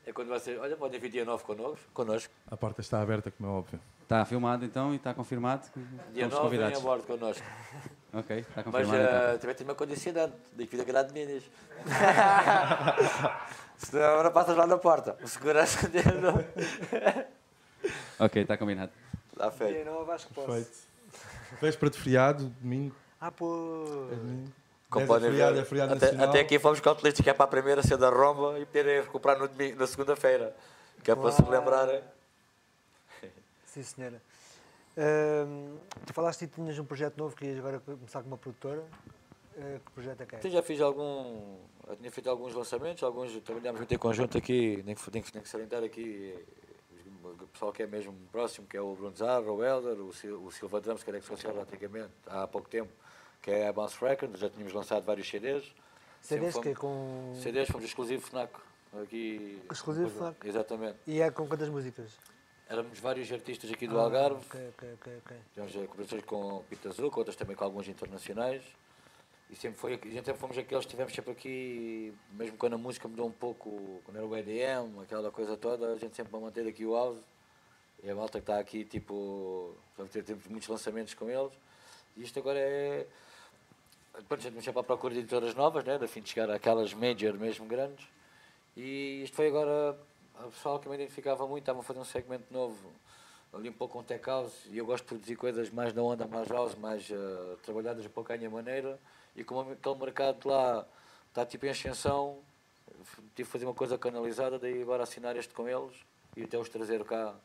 [0.05, 0.59] É quando vocês.
[0.59, 1.83] Olha, podem vir dia 9 connosco.
[1.91, 2.31] connosco.
[2.45, 3.79] A porta está aberta, como é óbvio.
[4.03, 5.67] Está filmado então e está confirmado?
[5.71, 5.79] que
[6.13, 6.81] Dia Estamos 9 vêm a convidados.
[6.83, 7.43] bordo connosco.
[8.13, 9.39] Ok, está Mas confirmado eh, então.
[9.39, 11.43] também tem uma condicionante, de que vir a grade de minas.
[13.77, 15.17] Senão agora passas lá na porta.
[15.23, 16.35] O segurança dele não.
[18.19, 18.91] Ok, está combinado.
[19.31, 19.73] Está feito.
[19.73, 20.47] Dia 9, acho que posso.
[20.47, 20.77] Perfeito.
[21.59, 22.95] Véspera de feriado, domingo.
[23.19, 24.09] Ah, pô.
[24.11, 24.51] É domingo.
[24.93, 27.45] Como 10 podem feriado, ver, é feriado até, até aqui fomos calculistas que é para
[27.45, 30.55] a primeira ser da Romba e poderem recuperar no domingo, na segunda-feira.
[31.03, 32.01] Que é para se lembrarem.
[33.65, 34.21] Sim, senhora.
[34.95, 35.75] Ahm,
[36.05, 38.83] tu falaste que tinhas um projeto novo que ias agora começar com uma produtora.
[39.57, 40.49] Eh, que projeto é que é?
[40.49, 41.57] Já fiz algum.
[41.97, 45.43] Tinha feito alguns lançamentos, alguns trabalhámos muito em conjunto aqui, nem que, nem que, nem
[45.43, 46.33] que salientar aqui
[47.23, 50.39] o pessoal que é mesmo próximo, que é o Bruno Zarra, o Helder, o, Sil-
[50.43, 52.91] o Silva Drums, que era ex-social antigamente, há pouco tempo,
[53.43, 55.63] que é a Bounce Records, já tínhamos lançado vários CDs.
[56.21, 57.33] CDs que é com.
[57.43, 58.49] CDs fomos exclusivo FNAC.
[59.03, 60.47] Aqui, Exclusivo FNAC?
[60.47, 60.97] Exatamente.
[61.05, 62.11] E é com quantas músicas?
[62.69, 65.37] Éramos vários artistas aqui do Ah, Algarve, Ok, ok, ok.
[65.53, 68.63] Tivemos cooperações com Pita Zuc, outras também com alguns internacionais.
[69.49, 73.27] E sempre foi, sempre fomos aqueles que estivemos sempre aqui, mesmo quando a música mudou
[73.27, 76.85] um pouco, quando era o EDM, aquela coisa toda, a gente sempre vai manter aqui
[76.85, 77.19] o house.
[78.01, 81.51] E a malta que está aqui, tipo, já ter- temos muitos lançamentos com eles.
[82.15, 83.05] E isto agora é.
[84.17, 85.95] Depois a gente sempre à procura de editoras novas, né?
[85.95, 88.07] a fim de chegar àquelas major mesmo grandes.
[88.77, 89.97] E isto foi agora.
[90.35, 92.91] A pessoal que me identificava muito estava a fazer um segmento novo,
[93.53, 94.65] ali um pouco com tech house.
[94.67, 98.09] E eu gosto de produzir coisas mais na onda, mais house, mais eh, trabalhadas um
[98.09, 98.99] pouco à minha maneira.
[99.35, 100.85] E como aquele mercado lá
[101.29, 102.39] está tipo em ascensão,
[103.35, 105.95] tive de fazer uma coisa canalizada, daí agora assinar este com eles
[106.35, 107.35] e até os trazer cá.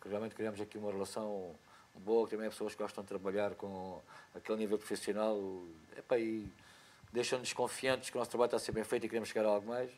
[0.00, 1.54] Que realmente criamos aqui uma relação
[1.98, 4.00] boa, que também é pessoas que gostam de trabalhar com
[4.34, 5.36] aquele nível profissional.
[5.96, 6.50] Epá, e
[7.12, 9.50] deixam-nos confiantes que o nosso trabalho está a ser bem feito e queremos chegar a
[9.50, 9.90] algo mais.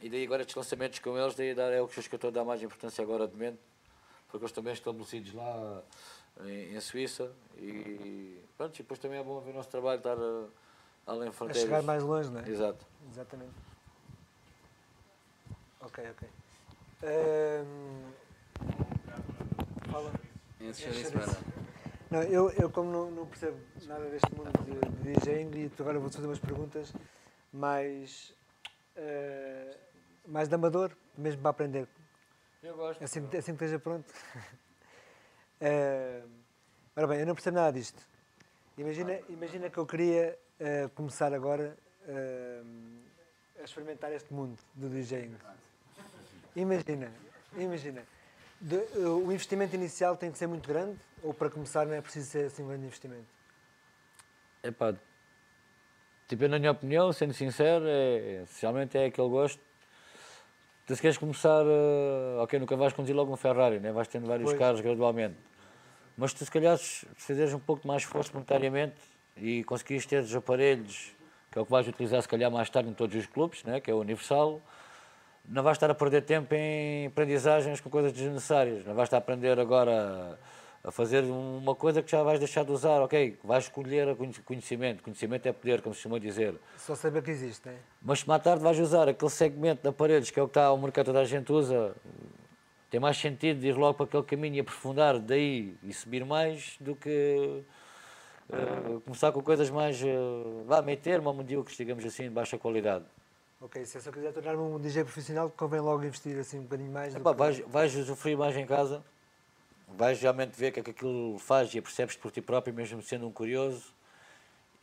[0.00, 2.30] E daí agora estes lançamentos com eles, daí dar, é o que eu estou a
[2.32, 3.58] dar mais importância agora de momento,
[4.28, 5.82] porque eles estão bem estabelecidos lá
[6.44, 10.18] em, em Suíça e pronto, e depois também é bom ver o nosso trabalho estar
[10.18, 10.50] uh,
[11.06, 11.62] além A fronteiras.
[11.62, 12.48] chegar mais longe, não é?
[12.48, 12.84] Exato.
[13.10, 13.54] Exatamente.
[15.80, 16.28] Ok, ok.
[17.04, 18.12] Ahm,
[19.90, 20.25] Fala.
[22.10, 25.82] Não, eu, eu como não, não percebo nada deste mundo de, de DJing e tu
[25.82, 26.92] agora vou-te fazer umas perguntas
[27.52, 28.32] mais,
[28.96, 29.76] eh,
[30.26, 31.88] mais de amador, mesmo para aprender.
[32.62, 33.02] Eu gosto.
[33.02, 34.12] Assim, assim que esteja pronto.
[35.58, 36.22] Eh,
[36.94, 37.98] ora bem, eu não percebo nada disto.
[38.76, 41.74] Imagina, imagina que eu queria eh, começar agora
[42.06, 42.62] eh,
[43.58, 45.34] a experimentar este mundo do DJing.
[46.54, 47.10] Imagina,
[47.56, 48.02] imagina.
[48.60, 52.30] De- o investimento inicial tem que ser muito grande ou para começar não é preciso
[52.30, 53.26] ser assim um grande investimento?
[54.62, 54.94] Epá,
[56.28, 59.60] tipo, eu, na minha opinião, sendo sincero, é, essencialmente é aquele gosto.
[60.86, 63.90] Tu se queres começar, uh, ok, nunca vais conduzir logo um Ferrari, né?
[63.92, 64.58] vais tendo vários Pois.
[64.58, 65.34] carros gradualmente.
[66.16, 68.94] Mas tu se calhar se fizeres um pouco mais esforço monetariamente
[69.36, 71.12] e conseguires ter os aparelhos,
[71.50, 73.80] que é o que vais utilizar se calhar mais tarde em todos os clubes, né?
[73.80, 74.62] que é o Universal,
[75.48, 78.84] não vais estar a perder tempo em aprendizagens com coisas desnecessárias.
[78.84, 80.38] Não vais estar a aprender agora
[80.82, 83.00] a fazer uma coisa que já vais deixar de usar.
[83.02, 85.02] Ok, vais escolher conhecimento.
[85.02, 86.54] Conhecimento é poder, como se costuma dizer.
[86.76, 87.76] Só saber que existe, né?
[88.02, 90.66] Mas se mais tarde vais usar aquele segmento de aparelhos que é o que está
[90.66, 91.94] ao mercado toda a gente usa,
[92.90, 96.94] tem mais sentido ir logo para aquele caminho e aprofundar daí e subir mais do
[96.94, 97.62] que
[98.52, 102.56] eh, começar com coisas mais, uh, vá, meio termo, ou medíocres, digamos assim, de baixa
[102.56, 103.04] qualidade.
[103.60, 106.92] Ok, se eu só quiser tornar-me um DJ profissional, convém logo investir assim um bocadinho
[106.92, 107.14] mais.
[107.14, 109.02] Epá, que- vais, vais usufruir mais em casa,
[109.88, 113.00] vais realmente ver o que é que aquilo faz e apercebes por ti próprio, mesmo
[113.02, 113.94] sendo um curioso.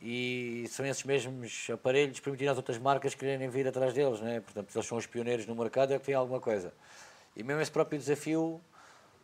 [0.00, 4.40] E são esses mesmos aparelhos que permitirem às outras marcas quererem vir atrás deles, né?
[4.40, 6.74] Portanto, eles são os pioneiros no mercado, é que tem alguma coisa.
[7.36, 8.60] E mesmo esse próprio desafio,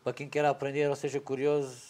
[0.02, 1.82] para quem quer aprender ou seja curioso,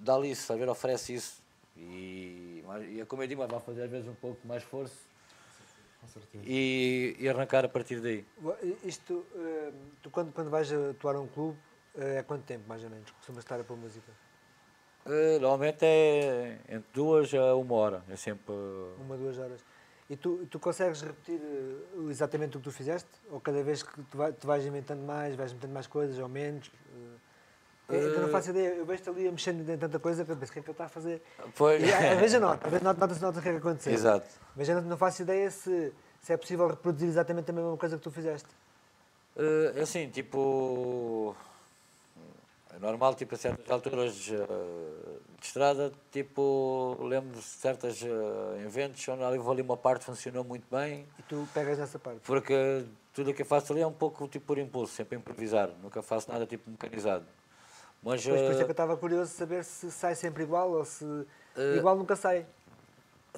[0.00, 1.42] dá-lhe isso, saber, oferece isso.
[1.76, 5.08] E, e é como eu digo, mas vai fazer às vezes um pouco mais esforço.
[6.44, 8.24] E, e arrancar a partir daí.
[8.84, 11.58] Isto, eh, tu quando, quando vais atuar a um clube,
[11.96, 13.10] é quanto tempo mais ou menos?
[13.10, 14.10] Costumas estar a pôr música?
[15.06, 18.04] Eh, Normalmente é entre duas a uma hora.
[18.08, 18.54] É sempre.
[18.98, 19.64] Uma, duas horas.
[20.10, 21.40] E tu, tu consegues repetir
[22.08, 23.08] exatamente o que tu fizeste?
[23.30, 26.28] Ou cada vez que tu, vai, tu vais inventando mais, vais metendo mais coisas ou
[26.28, 26.70] menos?
[27.90, 30.36] Eh, eu não faço ideia, eu vejo-te ali a mexendo em tanta coisa que eu
[30.36, 31.22] penso, o que é que ele está a fazer?
[31.56, 31.82] Pois.
[31.82, 33.92] E, ah, veja nota, veja nota, nota-se nota o que é que aconteceu.
[33.92, 34.26] Exato.
[34.54, 37.96] Mas eu não, não faço ideia se, se é possível reproduzir exatamente a mesma coisa
[37.96, 38.48] que tu fizeste.
[39.36, 41.34] Eh, É assim, tipo.
[42.74, 44.36] É normal, tipo, a certas alturas eh,
[45.40, 50.66] de estrada, tipo, lembro de certos eh, eventos onde ali, ali uma parte funcionou muito
[50.70, 52.20] bem, E tu pegas nessa parte.
[52.24, 55.70] porque tudo o que eu faço ali é um pouco tipo por impulso, sempre improvisar,
[55.82, 57.24] nunca faço nada tipo mecanizado.
[58.02, 58.24] Mas.
[58.26, 60.70] Pois, por isso é eh, que eu estava curioso de saber se sai sempre igual
[60.70, 61.04] ou se
[61.56, 62.46] Eh, igual nunca sai.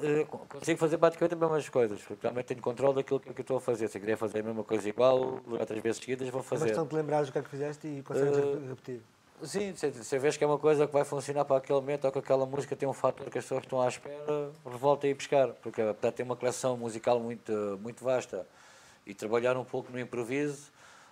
[0.03, 3.41] Eh, co- consigo fazer praticamente as mesmas coisas, porque realmente tenho controle daquilo que, que
[3.41, 3.89] eu estou a fazer.
[3.89, 6.65] Se eu quiser fazer a mesma coisa igual, durante as vezes seguidas, vou É fazer.
[6.67, 9.01] questão de lembrares o que é que fizeste e consegues Eh, re- repetir.
[9.43, 12.13] Sim, se, se vês que é uma coisa que vai funcionar para aquele momento ou
[12.13, 15.15] que aquela música tem um fator que as pessoas estão à espera, revolta e ir
[15.15, 15.49] buscar.
[15.63, 18.47] Porque apesar de ter uma coleção musical muito, muito vasta
[19.07, 20.71] e trabalhar um pouco no improviso,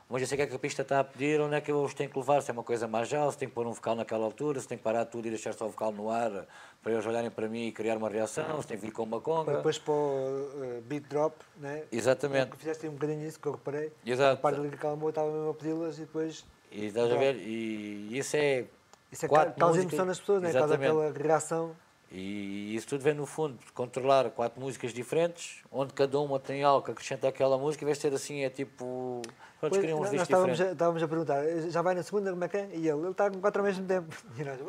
[0.09, 1.71] mas eu sei o que é que a pista está a pedir, onde é que
[1.71, 3.66] eu os tenho que levar, se é uma coisa mais já, se tem que pôr
[3.66, 6.11] um vocal naquela altura, se tem que parar tudo e deixar só o vocal no
[6.11, 6.47] ar
[6.83, 9.21] para eles olharem para mim e criar uma reação, se tem que vir com uma
[9.21, 9.57] conga.
[9.57, 11.85] depois para o eh, beat drop, né?
[11.92, 12.51] Exatamente.
[12.51, 13.92] Tu fizeste um bocadinho isso que eu reparei.
[14.07, 14.35] Exato.
[14.35, 16.44] A parte que acalmou, estava mesmo a pedi-las e depois.
[16.71, 17.37] E estás a ver?
[17.37, 18.64] E isso é
[19.11, 20.53] Isso é Quatro ca- causa emoção nas pessoas, né?
[20.53, 21.75] causa aquela reação.
[22.11, 26.62] E isso tudo vem no fundo de controlar quatro músicas diferentes, onde cada uma tem
[26.62, 29.21] algo que acrescenta àquela música, em vez de ser assim, é tipo.
[29.61, 32.44] Pronto, Pois, criam uns nós estávamos a, estávamos a perguntar, já vai na segunda, como
[32.44, 32.68] é que é?
[32.75, 34.14] E ele, ele está com quatro ao mesmo tempo.
[34.38, 34.61] E nós,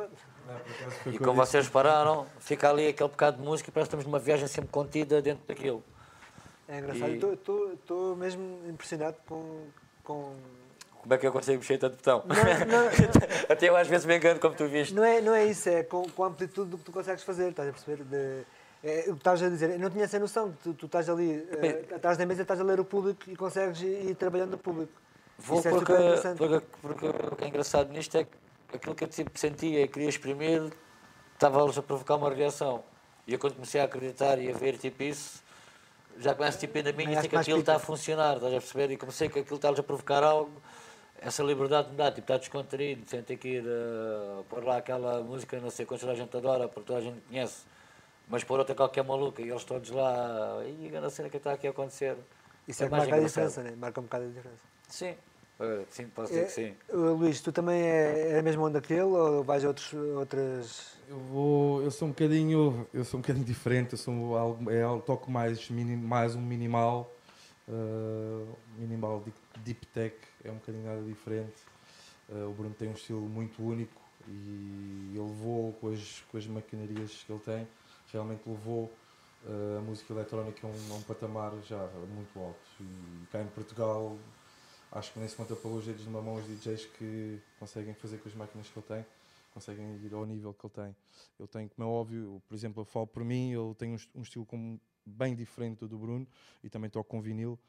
[1.06, 4.17] E como vocês repararam, fica ali aquele bocado de música e parece que estamos numa
[4.17, 5.84] viagem sempre contida dentro daquilo.
[6.67, 7.12] É engraçado.
[7.12, 9.67] E- Estou mesmo impressionado com.
[10.04, 10.34] com...
[11.02, 12.23] Como é que eu consigo mexer tanto botão?
[12.25, 12.88] Não, não,
[13.47, 14.93] Até eu às vezes me engano, como tu viste.
[14.93, 17.49] Não é, não é isso, é com, com a amplitude do que tu consegues fazer,
[17.49, 18.04] estás a perceber?
[18.04, 18.43] De,
[18.83, 21.47] é, o que estás a dizer, eu não tinha essa noção, tu, tu estás ali
[21.51, 24.57] eh, atrás da mesa, estás a ler o público e consegues ir, ir trabalhando o
[24.57, 24.93] público.
[25.37, 26.37] Vou Isso é porque, interessante.
[26.37, 28.31] porque, porque o que é engraçado nisto é que
[28.73, 30.71] aquilo que eu tipo, sentia e queria exprimir
[31.33, 32.83] estava-lhes a provocar uma reação.
[33.25, 35.41] E eu quando comecei a acreditar e a ver tipo isso,
[36.17, 38.91] já começo tipo ainda a mim e que aquilo está a funcionar, estás a perceber?
[38.91, 40.51] E comecei que aquilo está-lhes a provocar algo,
[41.21, 45.21] essa liberdade me dá, tipo, está descontraído, sem ter que ir uh, pôr lá aquela
[45.21, 47.63] música, não sei quantos a gente adora, porque toda a gente conhece,
[48.29, 51.67] mas pôr outra qualquer maluca e eles todos lá, e a cena que está aqui
[51.67, 52.15] a acontecer.
[52.67, 53.73] Isso é, que mais marca a diferença, né?
[53.75, 54.61] marca um bocado a diferença.
[54.87, 55.15] Sim,
[55.59, 56.73] Uh, sim, posso dizer É, que sim.
[56.93, 59.93] uh, Luís, tu também é, é a mesma onda que ele ou vais a outros,
[59.93, 60.97] outras.
[61.09, 64.83] Eu vou, eu sou um bocadinho, eu sou um bocadinho diferente, eu sou algo, é
[65.01, 67.13] toco mais mini, mais um minimal,
[67.67, 70.15] uh, minimal deep, deep tech,
[70.45, 71.57] é um bocadinho nada diferente.
[72.29, 76.47] Uh, o Bruno tem um estilo muito único e ele levou com as, com as
[76.47, 77.67] maquinarias que ele tem,
[78.11, 78.91] realmente levou
[79.45, 82.59] uh, a música eletrónica a um, a um patamar já muito alto.
[82.79, 84.17] E cá em Portugal
[84.91, 88.17] acho que nem se conta pelos dedos de uma mão os DJs que conseguem fazer
[88.17, 89.05] com as máquinas que ele tem
[89.51, 90.95] conseguem ir ao nível que ele tem.
[91.37, 94.21] Eu tenho, como é óbvio, por exemplo, eu falo por mim, ele tem um, um
[94.21, 96.27] estilo como bem diferente do Bruno
[96.63, 97.59] e também toco com vinil,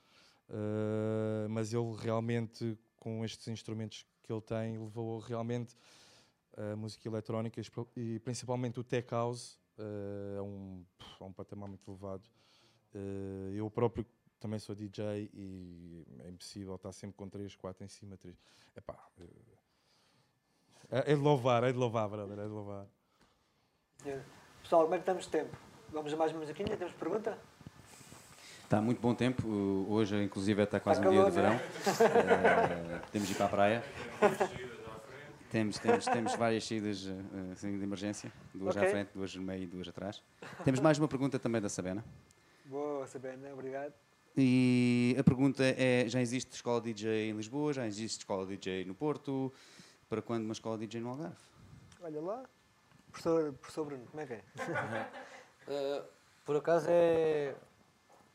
[0.48, 5.74] uh, mas ele realmente, com estes instrumentos que ele tem, levou realmente
[6.56, 7.60] a música eletrónica
[7.96, 9.58] e principalmente o tech house
[10.38, 10.84] a, um,
[11.20, 12.28] a um patamar muito elevado.
[12.94, 14.06] Uh, eu próprio
[14.38, 18.16] também sou DJ e é impossível estar sempre com 3, 4 em cima.
[18.16, 18.34] 3.
[18.76, 18.98] Epá,
[20.90, 22.86] é, é de louvar, é de louvar, brother, é de louvar.
[24.62, 25.56] Pessoal, como é que estamos de tempo?
[25.90, 26.76] Vamos a mais uma musiquinha?
[26.76, 27.38] Temos pergunta?
[28.64, 29.46] Está muito bom tempo.
[29.48, 31.60] Uh, Hoje, inclusive, está quase Está um dia de calor, verão.
[33.00, 33.84] Eh, temos de ir para a praia.
[35.50, 38.32] Temos, temos, temos várias saídas eh, assim, de emergência.
[38.54, 38.90] Duas à Ok.
[38.90, 40.22] frente, duas no meio e duas atrás.
[40.64, 42.04] Temos mais uma pergunta também da Sabena.
[42.66, 43.92] Boa, Sabena, obrigado.
[44.36, 47.72] E a pergunta é: já existe escola DJ em Lisboa?
[47.72, 49.52] Já existe escola DJ no Porto?
[50.08, 51.36] Para quando uma escola DJ no Algarve?
[52.00, 52.44] Olha lá.
[53.10, 54.42] Professor, professor Bruno, como é que é?
[55.66, 56.04] Uh,
[56.46, 57.56] por acaso é.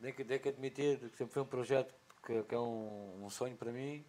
[0.01, 3.29] Tenho que, tenho que admitir que sempre foi um projeto que, que é um, um
[3.29, 4.03] sonho para mim,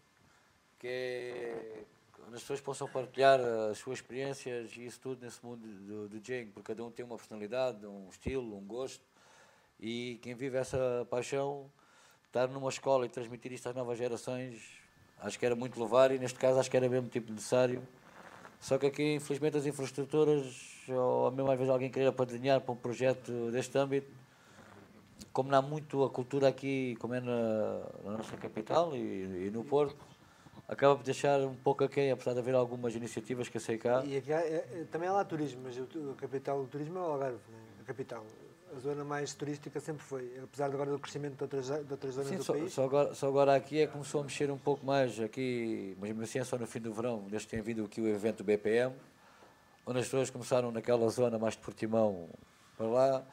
[0.81, 1.85] que é
[2.33, 6.21] as pessoas possam partilhar as suas experiências e isso tudo nesse mundo do, do
[6.53, 9.05] porque cada um tem uma personalidade, um estilo, um gosto,
[9.81, 11.71] e quem vive essa paixão,
[12.27, 14.63] estar numa escola e transmitir isto às novas gerações,
[15.19, 17.87] acho que era muito louvar e neste caso acho que era mesmo tipo necessário.
[18.61, 22.77] Só que aqui, infelizmente, as infraestruturas, ou mesmo às vezes alguém querer apadrinhar para um
[22.77, 24.11] projeto deste âmbito,
[25.33, 29.51] como não há muito a cultura aqui, como é na, na nossa capital e, e
[29.53, 30.16] no Porto,
[30.69, 33.79] acaba por deixar um pouco a quem, apesar de haver algumas iniciativas que eu sei
[33.79, 34.03] cá.
[34.05, 37.03] E aqui há- é- é- também há lá turismo, mas o, capital do turismo é
[37.03, 37.59] o Algarve, né?
[37.81, 38.25] a capital.
[38.75, 42.15] A zona mais turística sempre foi, apesar de agora do crescimento de outras, de outras
[42.15, 42.73] zonas Sim, do só, país.
[42.73, 46.11] só agora, só agora aqui é que começou a mexer um pouco mais, aqui, mas
[46.11, 48.39] mesmo assim é só no fim do verão, desde que tem vindo aqui o evento
[48.39, 48.93] do BPM,
[49.87, 52.29] onde as pessoas começaram naquela zona mais de Portimão
[52.77, 53.25] para lá,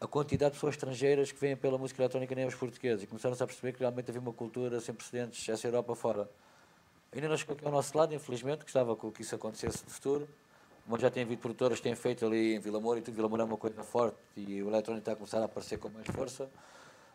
[0.00, 3.42] a quantidade de pessoas estrangeiras que vêm pela música eletrónica nem os portugueses, e começaram-se
[3.42, 6.28] a perceber que realmente havia uma cultura sem precedentes, essa Europa fora.
[7.14, 10.28] Ainda não chegou aqui ao nosso lado, infelizmente, gostava que isso acontecesse no futuro,
[10.86, 13.28] mas já tem havido produtoras que têm feito ali em Vila Moura e tudo, Vila
[13.28, 16.06] Moura é uma coisa forte e o eletrónico está a começar a aparecer com mais
[16.08, 16.50] força,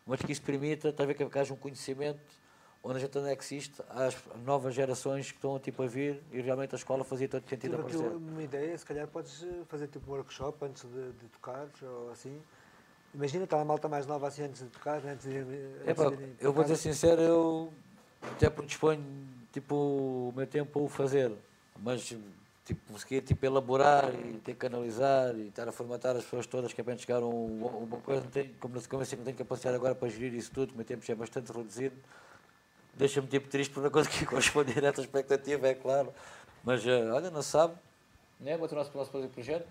[0.08, 2.20] mas que isso permita, talvez que haja um conhecimento
[2.82, 6.40] onde a gente onde é existe, às novas gerações que estão tipo, a vir e
[6.40, 8.16] realmente a escola fazia todo sentido Tive aparecer.
[8.16, 12.10] uma ideia, se calhar podes eh, fazer tipo um workshop antes de, de tocares ou
[12.12, 12.42] assim.
[13.14, 16.08] Imagina, está a malta mais nova assim antes de tocar, antes de, irem- antes Epá,
[16.08, 16.74] de irem eu vou tocar.
[16.74, 17.74] dizer sincero, eu
[18.32, 19.04] até predisponho
[19.52, 21.32] tipo, o meu tempo o fazer,
[21.82, 22.16] mas
[22.66, 26.74] tipo, conseguir tipo, elaborar e ter que analisar e estar a formatar as pessoas todas
[26.74, 29.22] que é para chegar a um, uma coisa, não tenho, como, como eu sei que
[29.22, 31.96] não tenho capacidade agora para gerir isso tudo, o meu tempo já é bastante reduzido,
[32.96, 36.14] deixa-me tipo triste por uma coisa que corresponde a essa expectativa, é claro,
[36.64, 37.74] mas eh, olha, não sabe,
[38.46, 38.58] é?
[38.58, 39.68] Tornar-se para o nosso projeto.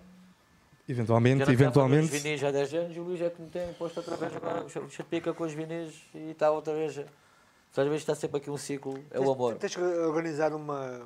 [0.89, 2.15] Eventualmente, Já eventualmente.
[2.15, 4.35] Os vinis há 10 anos e o Luís é que me tem posto outra vez
[4.35, 7.01] agora chapica com os vinis e está outra vez.
[7.77, 9.55] Às vezes está sempre aqui um ciclo, é o Tens- amor.
[9.57, 11.01] Tens que organizar uma,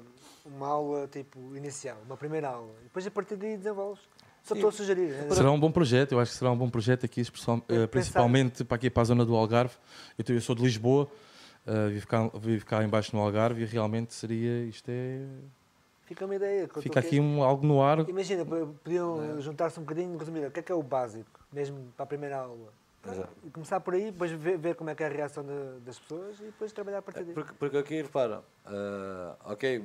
[0.46, 4.00] uma aula tipo inicial, uma primeira aula, e depois a partir daí desenvolves.
[4.42, 4.60] Só Sim.
[4.60, 5.10] estou a sugerir.
[5.12, 5.30] né?
[5.30, 8.64] Será um bom projeto, eu acho que será um bom projeto aqui, eh, Pensar- principalmente
[8.64, 9.74] para aqui para a zona do Algarve.
[10.18, 11.08] Eu, tô- eu sou de Lisboa,
[11.66, 15.24] eh, vivo, cá, vivo cá embaixo no Algarve e realmente seria, isto é,
[16.06, 16.68] Fica uma ideia.
[16.80, 18.00] fica aqui um, algo no ar.
[18.08, 20.46] Imagina, podiam juntar-se um bocadinho e consumir.
[20.46, 22.72] O que é que é o básico, mesmo para a primeira aula?
[23.10, 23.50] Exato.
[23.52, 26.38] Começar por aí, depois ver, ver como é que é a reação da- das pessoas
[26.38, 27.34] e depois trabalhar a partir daí.
[27.34, 29.84] Porque, porque aqui, repara, ah, ok,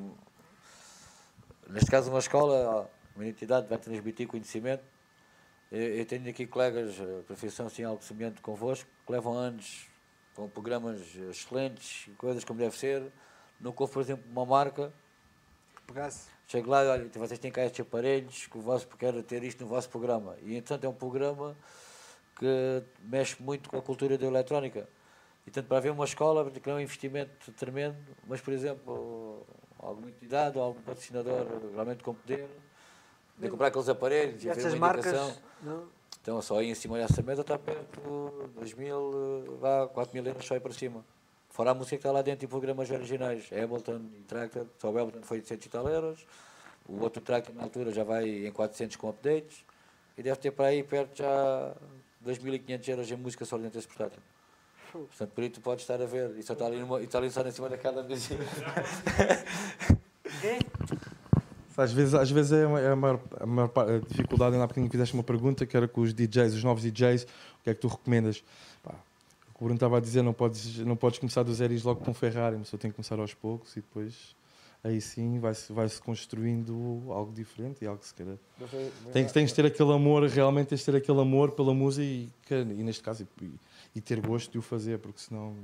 [1.67, 4.83] neste caso uma escola, uma entidade vai transmitir conhecimento.
[5.71, 9.87] Eu, eu tenho aqui colegas, a profissão assim, algo semelhante convosco, que levam anos
[10.35, 13.11] com programas excelentes, coisas como deve ser.
[13.59, 14.93] Nunca houve, por exemplo, uma marca
[15.87, 16.29] Pegasse.
[16.47, 19.63] Chego lá e olha, vocês têm cá estes aparelhos, que o vosso, quero ter isto
[19.63, 20.35] no vosso programa.
[20.41, 21.55] E entretanto é um programa
[22.37, 24.87] que mexe muito com a cultura da eletrónica.
[25.45, 27.97] E tanto para haver uma escola, que é um investimento tremendo,
[28.27, 29.45] mas por exemplo,
[29.79, 32.47] alguma entidade ou algum patrocinador realmente com poder,
[33.37, 34.87] de comprar aqueles aparelhos e haver uma?
[36.21, 40.25] Então só aí em cima dessa mesa está perto de 2 mil, vá, 4 mil
[40.25, 41.05] euros só aí para cima.
[41.49, 43.49] Fora a música que está lá dentro e programas originais.
[43.51, 46.27] Ableton e Tractor, só o Ableton foi de 100 e tal euros.
[46.87, 49.65] O outro Tractor na altura já vai em 400 com updates.
[50.17, 51.73] E deve ter para aí perto já
[52.27, 54.19] 2.500 euros em música só dentro desse portátil.
[54.91, 56.35] Portanto, por aí tu podes estar a ver.
[56.37, 58.39] E só está ali, numa, e está ali só em cima daquela mesinha.
[61.77, 63.69] Às vezes, às vezes é, uma- é a, maior, a maior
[64.07, 67.23] dificuldade, ainda há bocadinho fizeste uma pergunta que era com os DJs, os novos DJs,
[67.59, 68.43] o que é que tu recomendas?
[68.81, 71.71] Pá, o que o Bruno estava a dizer, não podes, não podes começar do zero
[71.73, 74.35] e ir logo com um Ferrari, a pessoa tem que começar aos poucos e depois
[74.87, 78.39] aí sim vai-se vai -se construindo algo diferente e algo que se queira.
[79.11, 82.79] Tens, tens de ter aquele amor, realmente tens de ter aquele amor pela música e,
[82.79, 83.51] e neste caso, e,
[83.95, 85.55] e ter gosto de o fazer, porque senão.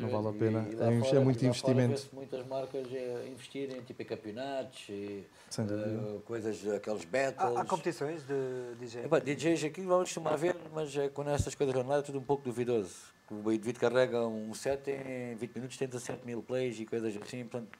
[0.00, 0.68] Não vale a pena.
[0.70, 2.08] E É é fora- muito e lá investimento.
[2.12, 5.24] muitas marcas eh, investirem tipo, em campeonatos, e,
[5.58, 7.56] eh, coisas, aqueles battles.
[7.56, 9.04] Há, há competições de DJ.
[9.06, 12.22] Epá, DJs aqui vamos costumar ver, mas é, quando essas coisas online é tudo um
[12.22, 12.94] pouco duvidoso.
[13.30, 17.44] o indivíduo carrega um set em 20 minutos tem 17 mil plays e coisas assim,
[17.44, 17.70] portanto,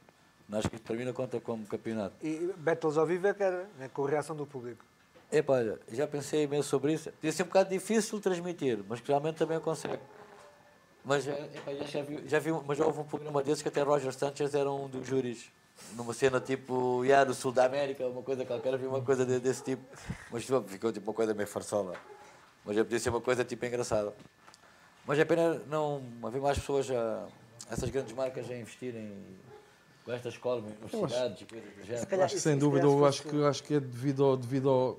[0.59, 2.14] acho que isto para mim não conta como campeonato.
[2.22, 4.84] E battles ao vivo é que era, né, com a reação do público.
[5.32, 7.11] Epá, olha, já pensei imenso sobre isso.
[7.12, 10.01] Podia ser um bocado difícil transmitir, mas que realmente também consegue.
[11.05, 13.68] Mas eh, epá, já, já, vi, já vi, mas já houve um programa desses que
[13.68, 15.51] até Roger Sanchez era um dos júris.
[15.94, 19.38] Numa cena tipo, yeah, do sul da América, uma coisa qualquer, vi uma coisa de-
[19.40, 19.82] desse tipo.
[20.30, 21.94] Mas tipo, ficou tipo uma coisa meio farsola.
[22.64, 24.12] Mas já podia ser uma coisa tipo engraçada.
[25.07, 27.26] Mas é pena não haver mais pessoas, a,
[27.70, 29.16] essas grandes marcas a investirem
[30.05, 32.22] com estas escolas, universidades e coisas do género.
[32.24, 34.98] acho que sem se dúvida, eu acho que, acho que é devido ao, devido ao.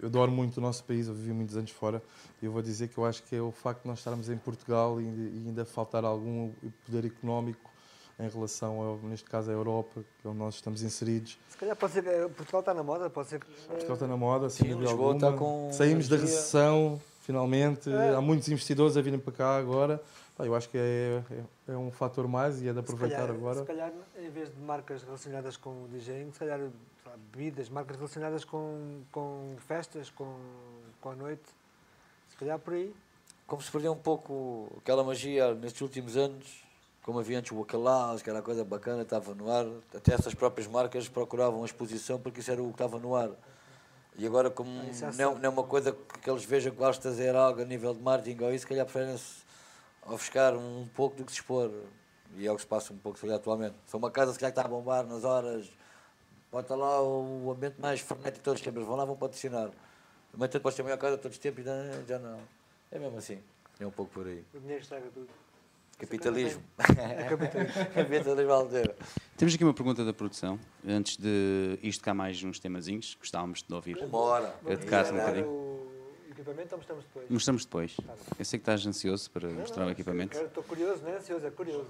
[0.00, 2.02] Eu adoro muito o nosso país, eu vivi muitos anos fora
[2.42, 4.36] e eu vou dizer que eu acho que é o facto de nós estarmos em
[4.36, 6.52] Portugal e ainda, e ainda faltar algum
[6.84, 7.70] poder económico
[8.18, 11.38] em relação, ao, neste caso, à Europa, que é onde nós estamos inseridos.
[11.48, 13.46] Se calhar pode ser que eh, Portugal está na moda, pode ser que.
[13.46, 15.14] eh, Portugal está na moda, sem Sim, dúvida alguma.
[15.14, 17.90] está com Saímos da recessão, finalmente.
[17.90, 18.14] É.
[18.14, 20.02] Há muitos investidores a virem para cá agora.
[20.38, 23.34] Eu acho que é, é, é um fator mais e é de se aproveitar calhar,
[23.34, 23.60] agora.
[23.60, 26.60] Se calhar, em vez de marcas relacionadas com o DJing, se calhar
[27.32, 30.36] bebidas, marcas relacionadas com, com festas, com,
[31.00, 31.44] com a noite.
[32.28, 32.94] Se calhar por aí.
[33.46, 36.64] como se perdeu um pouco aquela magia nestes últimos anos,
[37.02, 40.34] como havia antes o Bacalaos, que era a coisa bacana, estava no ar, até essas
[40.34, 43.30] próprias marcas procuravam a exposição porque isso era o que estava no ar.
[44.18, 47.02] E agora, como isso já não, não é uma coisa que eles vejam que de
[47.02, 49.45] fazer algo a nível de marketing ou isso, se calhar preferem-se
[50.08, 51.70] ofuscar um pouco do que se expor.
[52.36, 53.74] E é o que se passa um pouco se calhar, atualmente.
[53.86, 55.70] Se uma casa se calhar que está a bombar nas horas,
[56.50, 59.70] pode estar lá o ambiente mais frenético de todos os tempos, vão lá, vão patrocinar.
[60.36, 62.38] Mas tanto pode ser a maior casa de todos os tempos e já- não.
[62.90, 63.38] É mesmo assim.
[63.80, 64.44] É um pouco por aí.
[64.54, 65.28] O dinheiro estraga tudo.
[65.98, 66.62] Capitalismo.
[66.78, 67.84] É capitalismo.
[67.94, 68.94] Capitalismo.
[69.36, 73.72] Temos aqui uma pergunta da produção, antes de isto cá mais uns temazinhos, gostávamos de
[73.74, 73.96] ouvir.
[74.04, 74.54] Uma hora.
[74.66, 75.65] Eu te caso um bocadinho.
[76.36, 77.30] O equipamento ou mostramos depois?
[77.30, 77.96] Mostramos depois.
[78.38, 80.32] Eu sei que estás ansioso para Não, mostrar o não, equipamento.
[80.32, 81.86] quero- Estou curioso, não é ansioso, é curioso.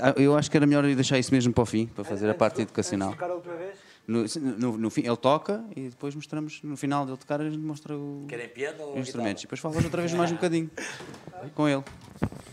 [0.00, 2.34] Ah, Eu acho que era melhor deixar isso mesmo para o fim, para fazer a
[2.34, 3.10] parte educacional.
[3.10, 3.76] Tocar a última vez?
[4.06, 4.24] No,
[4.58, 7.96] no, no fim, ele toca e depois mostramos, no final dele tocar, a gente mostra
[7.96, 9.42] o- Querem piano ou os instrumentos.
[9.42, 10.70] E depois falas outra vez mais um bocadinho
[11.54, 11.82] com ele.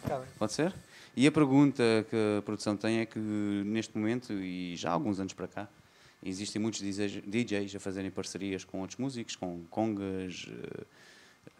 [0.07, 0.19] Bem.
[0.37, 0.73] Pode ser?
[1.15, 5.19] E a pergunta que a produção tem é que neste momento, e já há alguns
[5.19, 5.67] anos para cá,
[6.23, 10.83] existem muitos DJs a fazerem parcerias com outros músicos, com congas, eh,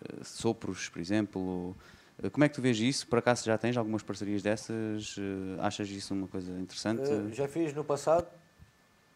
[0.01, 1.75] eh, sopros, por exemplo.
[2.21, 3.07] Eh, Como é que tu vês isso?
[3.07, 5.15] Por acaso já tens algumas parcerias dessas?
[5.59, 7.01] Achas isso uma coisa interessante?
[7.33, 8.27] Já fiz no passado,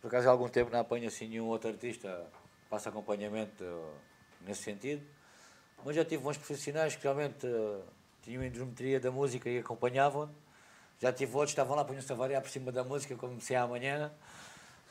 [0.02, 2.26] por acaso há algum tempo não apanho assim nenhum outro artista
[2.70, 3.64] faça acompanhamento
[4.45, 5.02] nesse sentido,
[5.86, 7.48] mas já tive bons profissionais que realmente
[8.22, 10.30] tinham hidrometria da música e acompanhavam.
[11.00, 13.54] Já tive outros que estavam lá, punham-se a variar por cima da música, como se
[13.54, 14.12] é amanhã.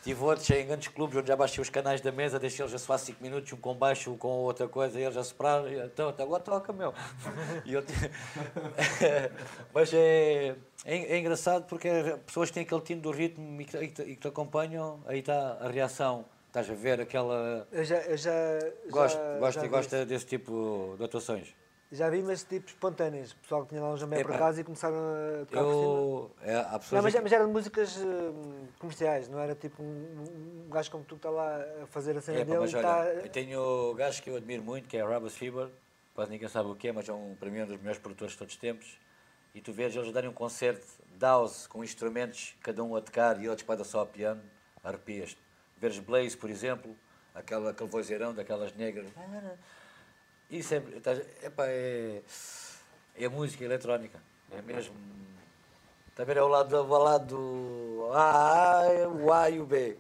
[0.03, 2.79] Tive outros em grandes clubes onde já baixei os canais da mesa, deixei eles a
[2.79, 6.09] soar 5 minutos, um com baixo, um com outra coisa, e eles a soprar, então,
[6.11, 6.95] até agora toca, meu.
[7.67, 7.83] E eu
[9.75, 13.77] Mas é, é, é engraçado porque as pessoas têm aquele tino do ritmo e que,
[13.77, 16.25] e que- te acompanham, aí está a reação.
[16.49, 17.67] Estás a ver aquela.
[17.71, 18.31] Eu já, eu já,
[18.89, 21.55] Gosto, já, gosto já vi gosta desse tipo de atuações.
[21.93, 23.33] Já vi, mas tipo espontâneos.
[23.35, 25.99] Pessoal que tinha lá um jambé Epá, casa e começaram a tocar por cima.
[25.99, 26.31] Eu.
[26.43, 30.65] É, há pessoas Não, mas, que- mas eram músicas hum, comerciais, não era tipo um,
[30.67, 32.81] um gajo como tu que está lá a fazer a cena É, dele mas olha,
[32.81, 33.05] está.
[33.25, 35.69] eu tenho gajos que eu admiro muito, que é Rabas Fever,
[36.15, 38.33] quase ninguém sabe o que é, mas é um, para mim um dos melhores produtores
[38.33, 38.99] de todos os tempos.
[39.55, 43.41] E tu vês eles darem um concerto de house com instrumentos, cada um a tocar
[43.41, 44.43] e outros para só a piano,
[44.85, 45.39] arrepias-te.
[45.79, 46.95] Veres Blaze, por exemplo,
[47.35, 49.07] aquela, aquele vozeirão daquelas negras.
[50.51, 52.23] Isso é, estás- epá, é,
[53.17, 54.21] é música eletrónica,
[54.53, 54.95] é mesmo.
[56.17, 56.37] Ver?
[56.39, 59.99] É o lado, o lado do A, o A e o B.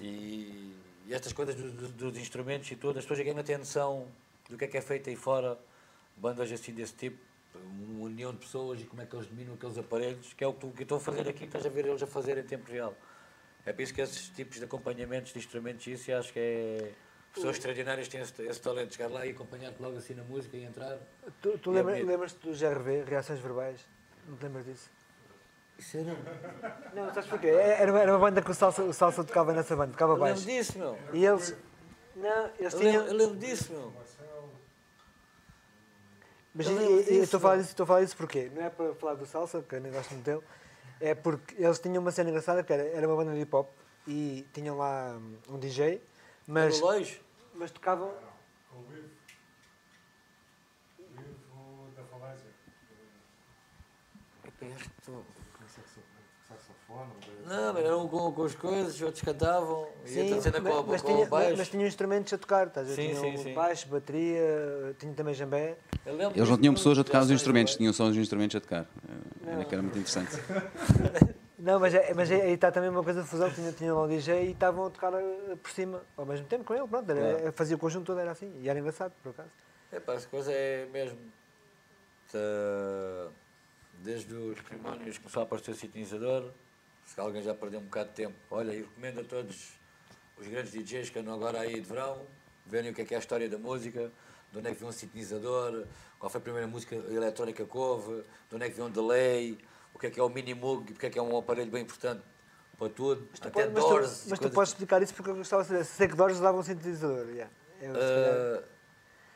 [0.00, 0.74] E,
[1.06, 4.08] e estas coisas do- do- dos instrumentos e tudo, as pessoas ainda têm noção
[4.48, 5.56] do que é que é feito aí fora,
[6.16, 7.18] bandas assim desse tipo,
[7.54, 10.52] uma união de pessoas e como é que eles dominam aqueles aparelhos, que é o
[10.52, 12.94] que que estou a fazer aqui, estás a ver eles a fazer em tempo real.
[13.64, 16.92] É por isso que esses tipos de acompanhamentos de instrumentos, isso acho que é.
[17.36, 20.56] Pessoas extraordinárias têm esse, esse talento de chegar lá e acompanhar-te logo assim na música
[20.56, 20.98] e entrar.
[21.42, 23.80] Tu, tu lembra- lembras-te do GRV, Reações Verbais?
[24.26, 24.90] Não te lembras disso?
[25.78, 26.16] Isso era.
[26.94, 27.48] Não, sabes porquê?
[27.48, 30.12] É- Era uma, era uma banda que o Salsa, o Salsa tocava nessa banda, tocava
[30.14, 30.46] Eu lembro baixo.
[30.46, 30.98] disso, meu.
[31.12, 31.54] E eles.
[32.16, 32.92] Não, eles Eu tinham.
[33.04, 33.92] lembro, eu lembro disso, meu.
[36.54, 37.60] Mas Eu e- lembro disso, estou a falar meu.
[37.62, 38.50] disso, estou a falar disso porquê?
[38.54, 40.40] Não é para falar do Salsa, porque eu nem gosto muito dele.
[41.00, 43.68] É porque eles tinham uma cena engraçada que era, era uma banda de hip hop
[44.06, 45.14] e tinham lá
[45.48, 46.00] um, um DJ,
[46.46, 47.20] mas, Lois?
[47.56, 48.12] Mas tocavam.
[56.48, 57.10] Saxofone?
[57.44, 61.08] Não, mas eram com, com as coisas, outros cantavam, e Sim, cena com, mas, com
[61.08, 61.54] tinha, o baixo.
[61.56, 63.14] mas tinha instrumentos a tocar, estás a ver?
[63.14, 65.76] Sim, tinha sim, baixo, bateria, tinha também jambé.
[66.04, 68.86] Eles não tinham pessoas a tocar os instrumentos, tinham só os instrumentos a tocar.
[69.44, 70.30] Eh, Era que era muito interessante.
[71.58, 74.02] Não, mas, é- mas é- aí está também uma coisa de fusão, tinha, tinha lá
[74.02, 77.10] um DJ e estavam a tocar eh, por cima, ao mesmo tempo com ele, pronto,
[77.10, 77.52] era, Claro.
[77.54, 79.48] fazia o conjunto todo, era assim, e era engraçado, por acaso.
[79.90, 81.18] É pá, essa coisa é mesmo.
[82.30, 82.38] tá,
[84.00, 86.50] desde os primórdios começou a aparecer o sintonizador.
[87.04, 89.74] Se alguém já perdeu um bocado de tempo, olha, eu recomendo a todos
[90.36, 92.26] os grandes DJs que andam agora aí de verão,
[92.66, 94.10] verem o que é que é a história da música,
[94.52, 95.86] de onde é que veio um sintonizador,
[96.18, 99.56] qual foi a primeira música eletrónica que houve, de onde é que veio um delay,
[99.96, 102.20] o que é que é o mini-moog, porque é que é um aparelho bem importante
[102.78, 104.18] para tudo, Mas tu, até pode- mas Doors.
[104.20, 105.84] tu, e mas tu podes explicar isso porque eu gostava de saber.
[105.84, 107.50] Sei que Doors usava um sintetizador, yeah.
[107.80, 107.94] Eu,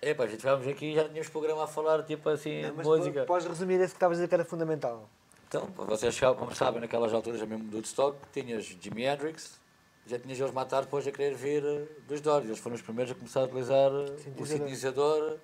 [0.03, 2.87] é pá, já estivemos aqui e já tínhamos programa a falar tipo assim Não, mas
[2.87, 3.21] música.
[3.21, 5.09] po- Podes resumir esse que estavas a dizer que era fundamental.
[5.49, 9.59] Então, vocês como sabem, naquelas alturas mesmo do Woodstock, tinhas Jimi Hendrix,
[10.07, 12.45] já tinhas eles matar depois a querer vir eh, dos Doors.
[12.47, 14.47] Eles foram os primeiros a começar a utilizar eh, o Sintetizador.
[14.47, 15.39] sintetizador,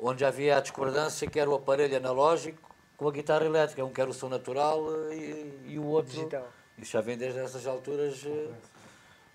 [0.00, 2.67] onde já havia a discordância que era o aparelho analógico
[2.98, 6.12] com a guitarra elétrica, um que era o som natural eh, e, e o outro...
[6.12, 6.52] Digital.
[6.76, 8.22] Isso já vem desde essas alturas.
[8.26, 8.50] eh,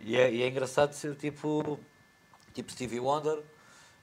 [0.01, 1.79] E é, e é engraçado ser tipo,
[2.53, 3.41] tipo Stevie Wonder.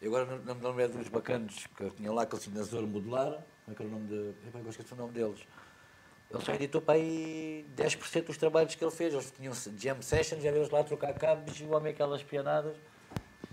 [0.00, 3.32] Eu agora não, me lembro é dos bacanos que tinham lá aquele sintetizador modular.
[3.64, 4.34] Como é que era o nome de.
[4.48, 5.40] Agora esqueci o nome deles.
[6.30, 9.12] Ele só editou para aí 10% dos trabalhos que ele fez.
[9.12, 12.76] Eles tinham jam sessions, já eles lá trocar cabos e o homem aquelas pianadas.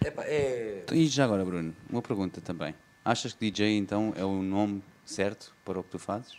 [0.05, 0.85] Epá, é.
[0.93, 2.73] E já agora, Bruno, uma pergunta também.
[3.03, 4.81] Achas que DJ então é o nome
[5.11, 6.37] certo para o que tu fazes?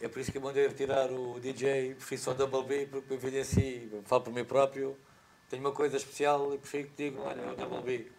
[0.00, 3.16] É por isso que eu mandei retirar o DJ, prefiro só Double B, porque eu
[3.16, 4.96] evidencio, falo por mim próprio,
[5.48, 8.10] tenho uma coisa especial e prefiro que digo, olha, é o Double B.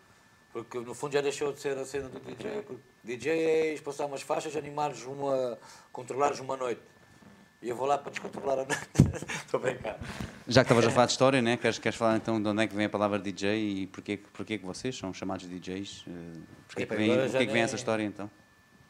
[0.52, 2.64] Porque no fundo já deixou de ser a cena do DJ.
[2.64, 5.58] Porque DJ é ir passar umas faixas, animares uma.
[5.92, 6.82] controlares uma noite.
[7.62, 8.90] E eu vou lá para descontrolar a noite.
[9.46, 10.00] Estou bem cá.
[10.48, 11.58] Já que estavas a falar de história, né?
[11.58, 14.58] queres, queres falar então de onde é que vem a palavra DJ e porquê, porquê
[14.58, 16.06] que vocês são chamados DJs?
[16.08, 16.12] Eh,
[16.68, 18.30] Porquê que vem, porquê que vem essa história então?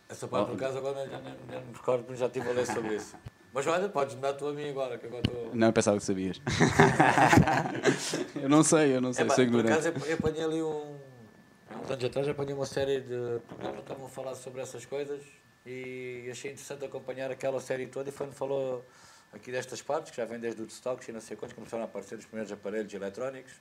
[0.09, 2.65] Essa parte, por acaso, agora já nem, nem me recordo, porque já estive a ler
[2.65, 3.15] sobre isso.
[3.53, 5.55] Mas olha, podes me dar tu a mim agora, que agora estou.
[5.55, 6.39] Não, eu pensava que sabias.
[8.35, 9.87] eu não sei, eu não sei, Epá, sou por ignorante.
[9.87, 10.97] acaso eu apanhei ali um.
[11.69, 14.85] Há uns anos atrás apanhei uma série de programas que estavam a falar sobre essas
[14.85, 15.21] coisas
[15.65, 18.85] e achei interessante acompanhar aquela série toda e foi onde falou
[19.33, 21.87] aqui destas partes, que já vem desde o Woodstock e não sei quantos, começaram a
[21.87, 23.53] aparecer os primeiros aparelhos eletrónicos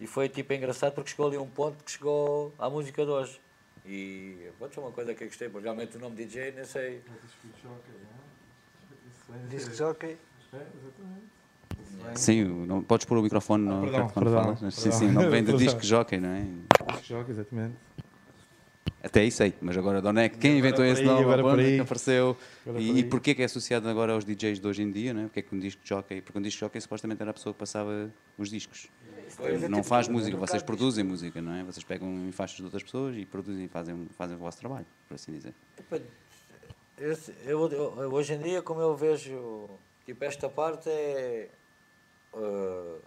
[0.00, 3.40] e foi tipo engraçado porque chegou ali um ponto que chegou à música de hoje.
[3.84, 7.02] E vou dizer uma coisa que eu gostei, porque realmente o nome DJ, nem sei.
[9.48, 10.16] Disc jockey.
[12.14, 14.62] Sim, o- não, podes pôr o microfone no Ah, perdão, quando perdão, falas.
[14.62, 14.98] mas Sim, perdão.
[14.98, 15.58] sim, não vem do Perdão.
[15.66, 16.42] disco jockey, não é?
[16.92, 17.74] Disc jockey, exatamente.
[19.02, 21.22] Até aí sei, mas agora de onde é que quem inventou esse aí, nome?
[21.24, 21.80] agora por é que aí.
[21.80, 22.38] apareceu?
[22.66, 25.12] Agora E, por e porquê que é associado agora aos DJs de hoje em dia?
[25.12, 25.24] Não é?
[25.24, 26.22] Porquê que um disco jockey?
[26.22, 28.88] Porque um disco jockey supostamente era a pessoa que passava os discos.
[29.38, 31.62] Não tipo, faz música, vocês produzem música, não é?
[31.64, 34.86] Vocês pegam em faixas de outras pessoas e produzem e fazem, fazem o vosso trabalho,
[35.08, 35.54] por assim dizer.
[36.96, 37.16] Eu,
[37.46, 39.68] eu- eu- hoje em dia, como eu vejo,
[40.06, 41.48] tipo, esta parte é.
[42.34, 42.98] eh,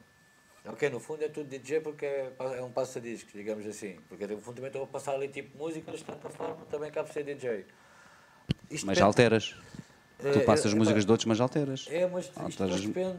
[0.65, 3.97] ok, no fundo é tudo DJ porque é, é um passa-discos, digamos assim.
[4.09, 7.11] Porque no fundo também estou a passar ali tipo músicas, de certa forma, também cabe
[7.13, 7.65] ser DJ.
[8.69, 9.55] Isto Mas depende- alteras.
[10.23, 11.85] É, Tu passas é, músicas de outros, mas alteras.
[11.89, 13.17] É, mas Alteras- depende.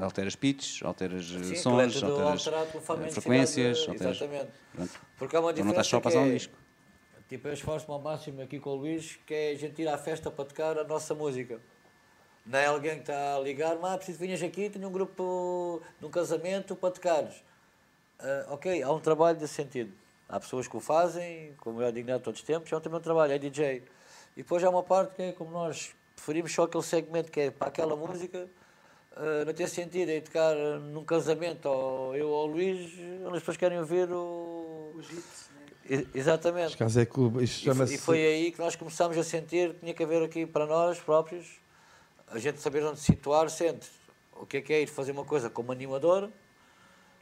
[0.00, 4.16] Alteras pitches, alteras eh, Sim, é sons, alteras alterado eh, frequências, de- alteras.
[4.16, 4.50] Exatamente.
[4.74, 5.00] Pronto.
[5.18, 6.54] Porque há uma Então não estás diferença só a passar um é- disco.
[7.28, 9.96] Tipo, eu esforço-me ao máximo aqui com o Luís, que é a gente ir à
[9.96, 11.60] festa para tocar a nossa música.
[12.44, 15.80] Não é alguém que está a ligar, mas preciso que vinhas aqui, tenho um grupo
[16.00, 17.44] num casamento para tocares.
[18.18, 19.92] Ah, ok, há um trabalho desse sentido.
[20.28, 22.98] Há pessoas que o fazem, como eu a dignidade de todos os tempos, é também
[22.98, 23.84] um trabalho, é DJ.
[24.36, 27.50] E depois há uma parte que é como nós preferimos só aquele segmento que é
[27.50, 28.48] para aquela música,
[29.16, 32.92] ah, não tem sentido é tocar num casamento, ou eu ou o Luís,
[33.24, 34.92] onde as pessoas querem ouvir o.
[34.94, 36.06] Os hits, né?
[36.14, 36.76] Exatamente.
[36.76, 37.02] Caso é
[37.42, 40.46] isto E e foi aí que nós começámos a sentir que tinha que haver aqui
[40.46, 41.58] para nós próprios
[42.28, 43.88] a gente saber onde se situar sempre.
[44.36, 46.30] O que é que é ir fazer uma coisa como animador,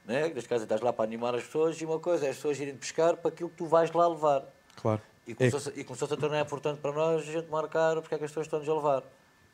[0.05, 0.29] né?
[0.29, 2.61] que neste caso estás lá para animar as pessoas, e uma coisa é as pessoas
[2.61, 4.45] irem pescar para aquilo que tu vais lá levar.
[4.77, 5.01] Claro.
[5.29, 8.25] E É, começou-se começou-se a tornar importante para nós a gente marcar porque é que
[8.25, 9.03] as pessoas estão-nos a levar.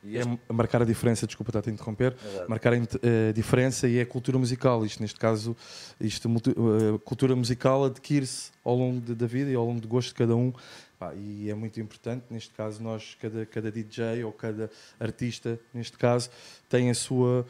[0.03, 2.49] E é este- marcar a diferença, desculpa estar a te interromper, Exato.
[2.49, 4.85] marcar a a diferença e é a cultura musical.
[4.85, 5.55] Isto, neste caso,
[5.99, 9.87] isto, multi- a cultura musical adquire-se ao longo de- da vida e ao longo do
[9.87, 10.53] gosto de cada um.
[10.97, 14.69] Pá, e é muito importante, neste caso, nós, cada, cada DJ ou cada
[14.99, 16.29] artista, neste caso,
[16.69, 17.45] tem a sua,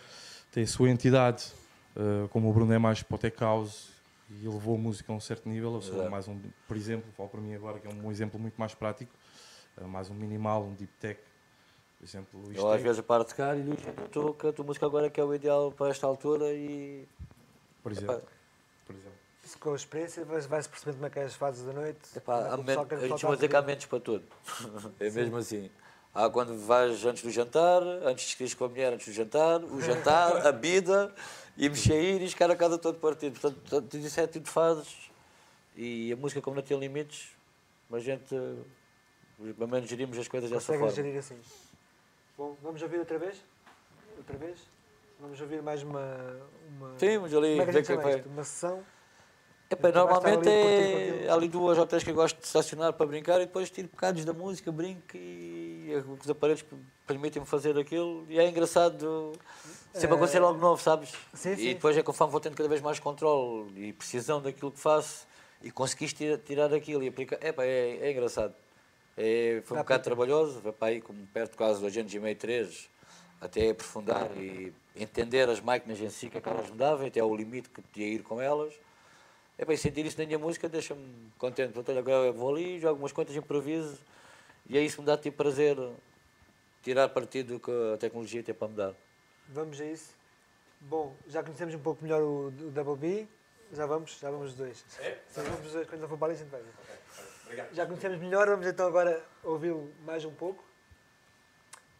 [0.52, 1.44] tem a sua entidade.
[1.96, 3.88] Uh, como o Bruno é mais para o tech house
[4.30, 6.10] e levou a música a um certo nível, eu sou Exato.
[6.12, 9.12] mais um, por exemplo, falo para mim agora que é um exemplo muito mais prático,
[9.78, 11.20] uh, mais um minimal, um deep tech,
[12.00, 14.86] Por exemplo, isto Eu às é- vezes paro de tocar e digo, estou tua música
[14.86, 17.08] agora que é o ideal para esta altura e
[17.84, 18.22] por exemplo,
[18.86, 19.12] por exemplo.
[19.60, 22.00] Com a experiência vai- vai-se percebendo como é que é as fases da noite.
[22.18, 24.26] Epá, é há men- a gente vai dizer que há momentos para tudo.
[25.00, 25.70] É mesmo assim.
[26.16, 29.62] Há quando vais antes do jantar, antes de escreves com a mulher antes do jantar,
[29.62, 31.14] o jantar, a bebida
[31.58, 33.38] e mexer e chegar a casa todo partido.
[33.38, 33.60] Portanto,
[33.90, 35.12] tudo isso é tudo fases.
[35.76, 37.36] E a música, como não tem limites,
[37.92, 38.34] a gente,
[39.58, 40.90] pelo menos, gerimos as coisas dessa forma.
[40.90, 41.38] gerir assim.
[42.38, 43.44] Bom, vamos ouvir outra vez?
[44.18, 44.58] Outra vez?
[45.20, 46.40] Vamos ouvir mais uma.
[46.70, 46.98] uma...
[46.98, 48.24] Sim, mas ali, Como é que a gente é?
[48.26, 48.84] Uma sessão?
[49.70, 53.06] Epá, Então normalmente ali é ali duas ou três que eu gosto de estacionar para
[53.06, 56.64] brincar e depois tiro bocados da música, brinco e os aparelhos
[57.06, 59.34] permitem-me fazer aquilo e é engraçado
[59.94, 60.18] sempre É.
[60.18, 61.12] acontecer algo novo, sabes?
[61.34, 61.74] Sim, e sim.
[61.74, 65.28] depois é conforme vou tendo cada vez mais controle e precisão daquilo que faço
[65.62, 67.38] e conseguiste tirar, aquilo e aplicar.
[67.44, 68.54] Epá, é, é engraçado.
[69.18, 72.90] É, foi um bocado trabalhoso, para aí como perto quase dois anos e meio, três,
[73.40, 77.20] até aprofundar e entender as máquinas em si, que é que elas me davam, até
[77.20, 78.74] ao limite que podia ir com elas.
[79.58, 81.72] É bem, sentir isso na minha música deixa-me contente.
[81.72, 83.98] Portanto, agora eu vou ali, jogo umas contas, improviso
[84.68, 85.78] e é isso que me dá tipo prazer
[86.84, 88.94] tirar partido do que a tecnologia tem para me dar.
[89.50, 90.14] Vamos a isso.
[90.82, 93.28] Bom, já conhecemos um pouco melhor o, o Double B.
[93.74, 94.86] Já vamos, já vamos os dois.
[95.00, 95.18] É?
[95.30, 95.88] Sim, vamos os dois.
[95.90, 96.62] Quando eu for para ali, a gente vai.
[97.74, 100.64] Já conhecemos melhor, vamos então agora ouvi-lo mais um pouco.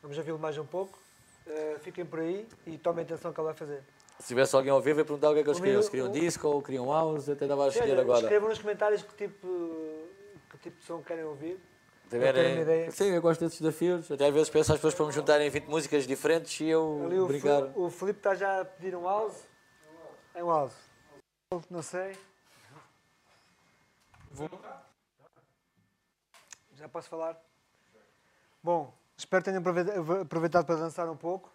[0.02, 1.00] Vamos ouvi-lo mais um pouco.
[1.48, 3.82] Eh, fiquem por aí e tomem atenção ao que ele vai fazer.
[4.20, 5.82] Se tivesse alguém ao vivo, ia perguntar o que é que eles queriam.
[5.82, 8.22] Se queriam o- disco ou queriam house, até dava a escolher agora.
[8.22, 10.08] Escrevam nos comentários que tipo,
[10.52, 11.60] que tipo de som querem ouvir.
[12.10, 12.92] Também para terem uma é- ideia.
[12.92, 14.12] Sim, eu gosto desses desafios.
[14.12, 17.20] Até às vezes penso as pessoas para me juntarem 20 músicas diferentes e eu Ali
[17.20, 17.64] o, brincar.
[17.76, 19.44] O Filipe está já a pedir um house.
[20.34, 20.74] É um house.
[21.70, 22.18] Não sei.
[26.76, 27.40] Já posso falar?
[28.62, 31.52] Bom, espero que tenham aproveita- aproveitado para dançar um pouco.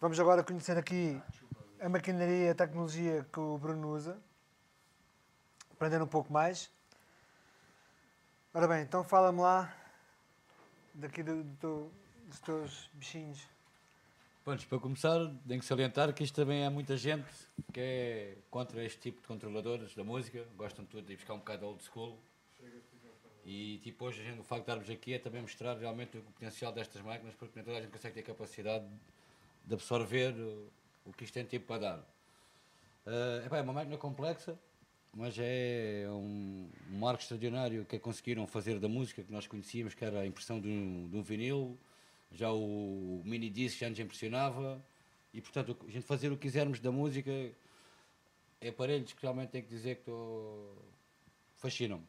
[0.00, 1.20] Vamos agora conhecer aqui
[1.80, 4.16] a maquinaria e a tecnologia que o Bruno usa.
[5.72, 6.70] Aprender um pouco mais.
[8.58, 9.72] Ora bem, então fala-me lá
[10.92, 11.92] daqui do- do
[12.26, 13.46] dos teus bichinhos.
[14.44, 17.24] Pronto, para começar, tenho que salientar que isto também há muita gente
[17.72, 21.38] que é contra este tipo de controladores da música, gostam tudo de ir buscar um
[21.38, 22.18] bocado old school.
[23.44, 26.22] E tipo, hoje a gente, o facto de estarmos aqui é também mostrar realmente o
[26.22, 28.88] potencial destas máquinas, porque nem toda a gente consegue ter capacidade
[29.64, 30.68] de absorver o,
[31.06, 32.04] o que isto tem tipo para dar.
[33.46, 34.58] Epá, é uma máquina complexa,
[35.14, 40.20] mas é um, marco extraordinário que conseguiram fazer da música que nós conhecíamos, que era
[40.20, 41.78] a impressão de um, de um vinil,
[42.30, 44.82] já o mini disc já nos impressionava,
[45.32, 47.30] e portanto a gente fazer o que quisermos da música
[48.60, 50.10] é aparelhos que realmente tenho que dizer que
[51.56, 52.04] fascinam-me.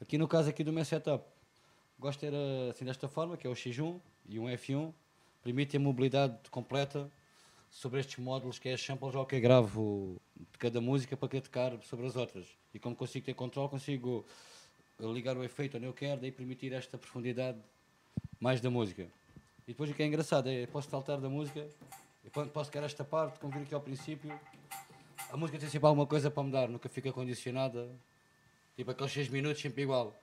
[0.00, 1.24] Aqui no caso aqui do meu setup,
[1.98, 4.92] gosto eh, assim desta forma, que é o X1 e um F1,
[5.42, 7.10] permite a mobilidade completa
[7.70, 10.20] sobre estes módulos que é samples ao que gravo
[10.64, 12.46] cada música para que tocar sobre as outras.
[12.72, 14.24] E como consigo ter controle, consigo
[14.98, 17.58] ligar o efeito onde eu quero, daí permitir esta profundidade
[18.40, 19.02] mais da música.
[19.66, 21.60] E depois o que é engraçado é, eu posso saltar da música,
[22.24, 24.32] eu po- posso querer esta parte, como vir aqui ao princípio,
[25.30, 27.86] a música tem sempre alguma coisa para mudar, nunca fica condicionada,
[28.74, 30.14] tipo aqueles 6 minutos sempre igual.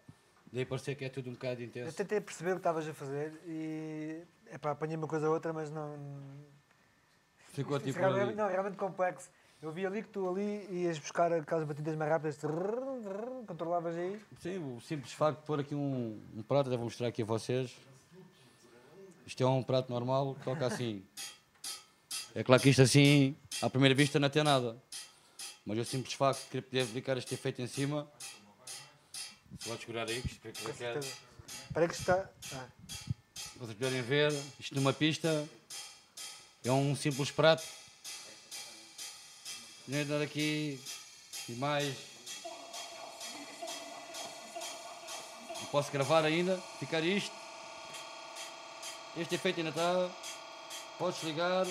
[0.51, 1.95] Daí parecer que é tudo um bocado Eu intenso.
[1.95, 5.69] tentei perceber o que estavas a fazer e epá, apanhei uma coisa ou outra, mas
[5.69, 5.95] não.
[7.53, 9.29] Ficou tipo realmente, não, realmente complexo.
[9.61, 12.37] Eu vi ali que tu ali ias buscar aquelas batidas mais rápidas,
[13.45, 14.19] controlavas aí.
[14.41, 17.25] Sim, o simples facto de pôr aqui um, um prato, até vou mostrar aqui a
[17.25, 17.71] vocês.
[19.23, 21.03] Isto é um prato normal, toca assim.
[22.33, 24.75] É claro que isto assim, à primeira vista, não tem nada.
[25.63, 28.11] Mas o simples facto de querer poder aplicar este efeito em cima.
[29.59, 31.07] Se pode segurar aí, que isto certeza.
[31.67, 32.29] Espera que está.
[32.55, 32.67] Ah,
[33.57, 35.47] Vocês poderem ver, isto numa pista
[36.63, 37.80] é um simples prato.
[39.91, 40.79] Nem dar aqui
[41.49, 41.93] e mais.
[45.59, 47.35] Eu posso gravar ainda, ficar isto.
[49.17, 50.09] Este efeito ainda está.
[50.97, 51.67] Podes ligar.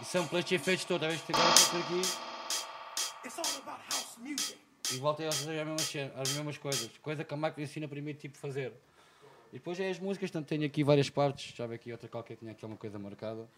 [0.00, 2.02] E são estes efeitos todos, a vez que agora por aqui.
[4.92, 6.90] E voltei a fazer as mesmas, as mesmas coisas.
[7.00, 8.72] Coisa que a máquina ensina primeiro tipo fazer.
[9.52, 12.40] E depois é as músicas, portanto tenho aqui várias partes, já aqui outra qualquer que
[12.40, 13.48] tinha aqui uma coisa marcada.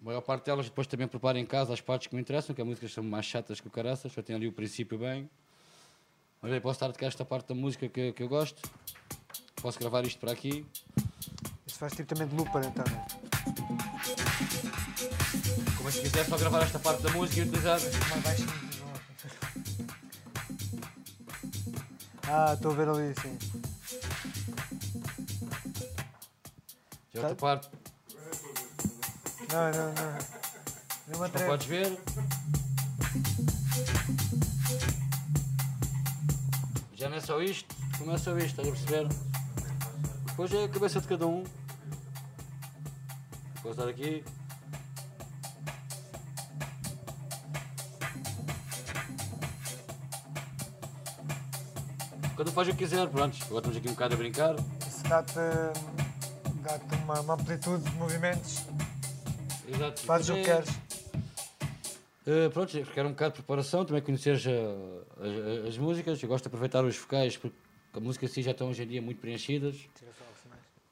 [0.00, 2.60] A maior parte delas depois também preparo em casa as partes que me interessam, que
[2.60, 5.28] as músicas são mais chatas que o caraças, já tenho ali o princípio bem.
[6.40, 8.68] Mas aí posso estar a tocar esta parte da música que, que eu gosto.
[9.60, 10.66] Posso gravar isto para aqui.
[11.66, 12.84] Isto faz tipo também de looper então.
[12.84, 13.06] né?
[15.76, 17.80] Como é se quiser só gravar esta parte da música e utilizar.
[17.80, 18.66] Mais baixinho.
[22.28, 23.38] Ah, estou a ver ali, sim.
[27.12, 27.34] Tem outra Tá.
[27.36, 27.68] parte,
[29.52, 30.18] Não, não, não.
[31.08, 31.50] Não me atrevo.
[31.50, 31.98] podes ver.
[36.94, 39.08] Já não é só isto, começa só isto, estás a perceber?
[40.26, 41.44] Depois é a cabeça de cada um.
[43.62, 44.24] Vou estar aqui.
[52.36, 53.36] Cada um faz o que quiser, pronto.
[53.44, 54.54] Agora estamos aqui um bocado a brincar.
[54.86, 55.34] Isso dá-te
[56.62, 58.66] dá uma, uma amplitude de movimentos.
[59.68, 60.00] Exato.
[60.02, 60.70] Fazes o que queres.
[62.26, 64.50] Uh, pronto, requer um bocado de preparação, também conheceres uh,
[65.64, 66.22] as, as músicas.
[66.22, 67.56] Eu gosto de aproveitar os vocais porque
[67.94, 69.76] a música si já estão hoje em dia muito preenchidas.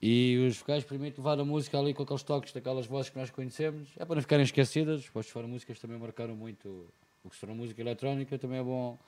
[0.01, 3.31] E os vocais permitem levar a música ali com aqueles toques daquelas vozes que nós
[3.31, 3.89] conhecemos.
[3.97, 5.09] É para não ficarem esquecidas.
[5.12, 6.87] Pois fora músicas também marcaram muito
[7.25, 8.39] o que se for música eletrónica.
[8.39, 8.99] Também é bom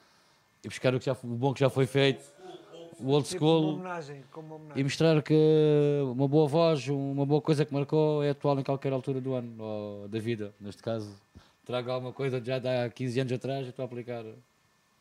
[0.65, 2.25] ir buscar o, que já, o bom que já foi feito,
[2.99, 3.75] o old Tipo school.
[3.75, 4.85] homenagem, uma E homenagem.
[4.85, 5.35] mostrar que
[6.13, 9.63] uma boa voz, uma boa coisa que marcou é atual em qualquer altura do ano,
[9.63, 11.11] ou da vida, neste caso.
[11.65, 14.25] Trago alguma coisa já de há 15 anos atrás e estou a aplicar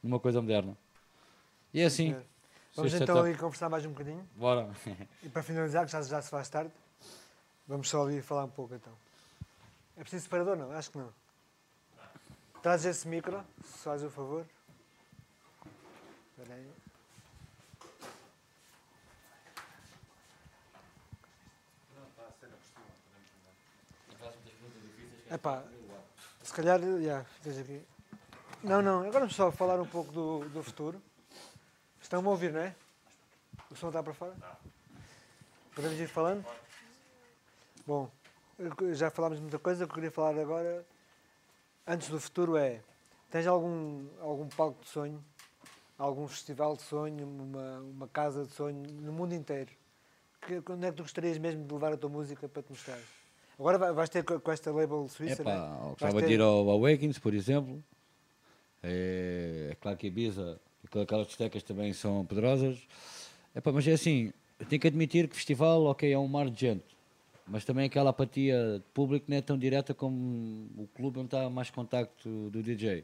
[0.02, 0.76] numa coisa moderna.
[1.74, 2.16] E é assim.
[2.76, 4.28] Vamos então ali conversar mais um bocadinho.
[4.36, 4.70] Bora.
[5.24, 6.72] E para finalizar, que já, já se faz tarde,
[7.68, 8.92] vamos só ali falar um pouco então.
[9.96, 10.58] É preciso separador?
[10.58, 11.10] Não, acho que não.
[12.62, 14.46] Traz esse micro, se faz o favor.
[16.38, 16.68] Espera aí.
[25.36, 25.66] Epá,
[26.42, 26.80] se calhar,
[27.60, 27.86] aqui.
[28.64, 31.02] Não, não, agora vamos só falar um pouco do, do futuro.
[32.02, 32.74] Estão-me a ouvir, não é?
[33.70, 34.34] O som está para fora?
[35.76, 36.46] Podemos ir falando?
[37.86, 38.10] Bom,
[38.94, 40.86] já falámos muita coisa, o que eu queria falar agora,
[41.86, 42.82] antes do futuro, é:
[43.30, 45.22] tens algum, algum palco de sonho,
[45.98, 49.72] algum festival de sonho, uma, uma casa de sonho no mundo inteiro?
[50.44, 53.02] Que, onde é que tu gostarias mesmo de levar a tua música para te mostrar?
[53.58, 55.56] Agora vai- vais ter co- com esta label suíça, Epá, é?
[55.56, 57.82] Vais gostava ter- de ir ao Awakens, por exemplo.
[58.84, 60.60] É, é claro que Ibiza
[61.02, 62.78] aquelas discotecas também são poderosas.
[63.56, 64.32] Epá, mas é assim,
[64.70, 66.84] tenho que admitir que o festival, ok, é um mar de gente.
[67.48, 71.50] Mas também aquela apatia de público não é tão direta como o clube onde está
[71.50, 73.04] mais contacto do DJ.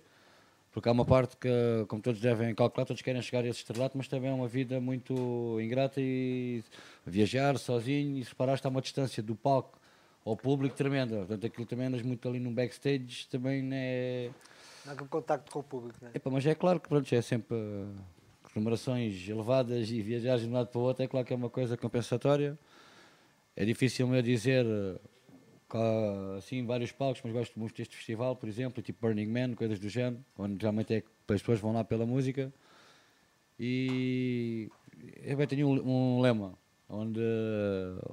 [0.71, 1.49] Porque há uma parte que,
[1.87, 4.79] como todos devem calcular, todos querem chegar a esse estrelato, mas também é uma vida
[4.79, 6.63] muito ingrata e
[7.05, 9.77] viajar sozinho e se parar está a uma distância do palco
[10.25, 11.17] ao público tremenda.
[11.17, 14.29] Portanto, aquilo também andas muito ali no backstage, também não é...
[14.85, 16.11] Há aquele contacto com o público, não é?
[16.15, 17.95] Epá, mas é claro que pronto, é sempre uh,
[18.53, 21.49] remunerações elevadas e viajar de um lado para o outro, é claro que é uma
[21.49, 22.57] coisa compensatória.
[23.55, 24.65] É difícil me dizer
[25.69, 29.79] há, assim vários palcos, mas gosto muito deste festival, por exemplo, tipo Burning Man, coisas
[29.79, 32.51] do género, onde realmente é que as pessoas vão lá pela música.
[33.59, 34.69] E
[35.23, 36.57] eu bem, tenho um, um lema,
[36.89, 37.21] onde,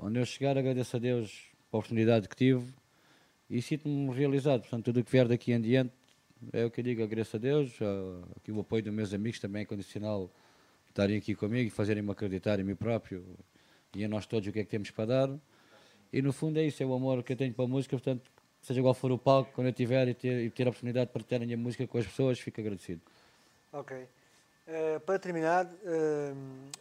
[0.02, 2.72] onde eu chegar agradeço a Deus pela oportunidade que tive
[3.48, 4.60] e sinto-me realizado.
[4.62, 5.92] Portanto, tudo o que vier daqui em diante
[6.52, 7.72] é o que eu digo, agradeço a Deus,
[8.36, 10.30] aqui o apoio dos meus amigos também é condicional
[10.88, 13.24] estarem aqui comigo e fazerem-me acreditar em mim próprio
[13.94, 15.38] e a nós todos o que é que temos para dar.
[16.12, 18.30] E no fundo é isso, é o amor que eu tenho para a música, portanto,
[18.60, 21.12] seja qual for o palco, quando eu tiver e ter, e ter a oportunidade de
[21.12, 23.00] partilhar a minha música com as pessoas, fico agradecido.
[23.72, 24.06] Ok.
[24.70, 26.34] Eh, para terminar, eh,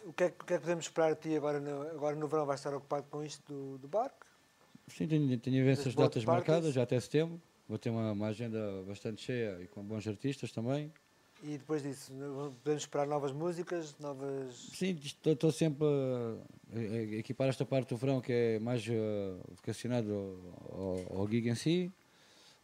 [0.06, 2.28] o, que é, o que é que podemos esperar de ti agora no, agora no
[2.28, 2.46] verão?
[2.46, 4.27] Vais estar ocupado com isto do, do barco?
[4.88, 7.42] Sim, tenho, tenho essas Das datas marcadas, já até setembro.
[7.68, 10.92] Vou ter uma, uma agenda bastante cheia e com bons artistas também.
[11.44, 12.12] E depois disso,
[12.64, 14.56] podemos esperar novas músicas, novas.
[14.74, 20.40] Sim, estou sempre a, equipar esta parte do verão que é mais eh, vocacionado
[20.72, 21.92] ao, ao, gig em si.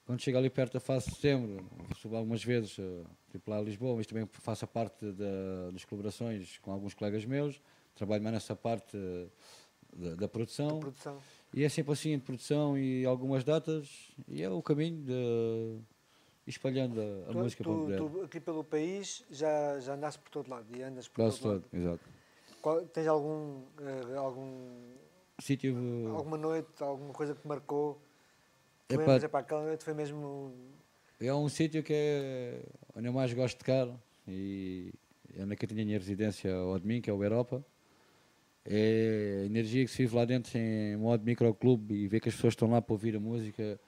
[0.05, 1.63] Quando chega ali perto da fase de setembro,
[1.97, 5.85] subo algumas vezes, eh, tipo lá a Lisboa, mas também faço a parte da- das
[5.85, 7.61] colaborações com alguns colegas meus.
[7.93, 9.27] Trabalho mais nessa parte eh,
[9.95, 10.79] da, da produção.
[10.79, 11.21] produção.
[11.53, 14.11] E é sempre assim, de produção e algumas datas.
[14.27, 15.79] E é o caminho de
[16.47, 20.29] espalhando a, a Tu- música para tu, tu aqui pelo país já, já andaste por
[20.29, 22.01] todo lado e andas por Quase todo, todo, exato.
[22.05, 22.59] lado.
[22.61, 24.91] Qual- tens algum, eh, algum,
[25.39, 25.75] Sítio.
[26.09, 28.01] alguma noite, alguma coisa que te marcou?
[28.87, 29.01] Tu Epá.
[29.03, 30.53] lembras, epá, aquela noite foi mesmo.
[31.19, 33.87] É um sítio que é onde eu mais gosto de ficar
[34.27, 34.91] e
[35.35, 37.63] é onde é eu tinha a minha residência ao mim, que é o Europa.
[38.65, 42.35] É a energia que se vive lá dentro em modo microclube e ver que as
[42.35, 43.79] pessoas estão lá para ouvir a música.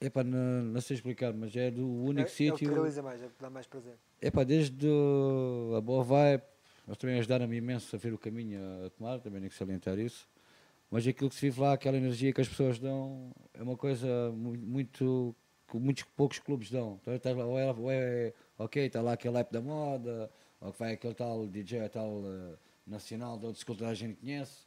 [0.00, 2.72] Epá, não, não sei explicar, mas é do é, único é o que te sítio.
[2.74, 3.94] realiza mais, é o que dá mais prazer.
[4.20, 6.42] Epá, desde o- a boa vibe,
[6.86, 10.28] eles também ajudaram-me imenso a ver o caminho a tomar, também nem que salientar isso.
[10.90, 14.06] Mas aquilo que se vive lá, aquela energia que as pessoas dão, é uma coisa
[14.32, 15.34] mu- muito
[15.68, 16.98] que muitos poucos clubes dão.
[17.00, 20.30] Então, estás lá, ou, é, ou é, ok, está lá aquele hype da moda,
[20.60, 22.56] ou que vai aquele tal DJ tal eh,
[22.86, 24.64] nacional outros que toda a gente conhece,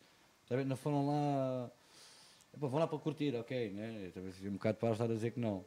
[0.47, 0.63] Sabe?
[0.63, 1.70] Não foram lá.
[2.53, 4.11] Epá, vão lá para curtir, ok, né?
[4.13, 5.65] Talvez seja um bocado para estar a dizer que não.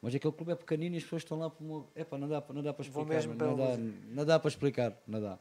[0.00, 1.86] Mas aquele clube é pequenino e as pessoas estão lá por uma.
[1.96, 3.04] Epá, não dá, para- não dá para explicar.
[3.14, 5.38] mesmo não, dá, não dá para explicar, não dá.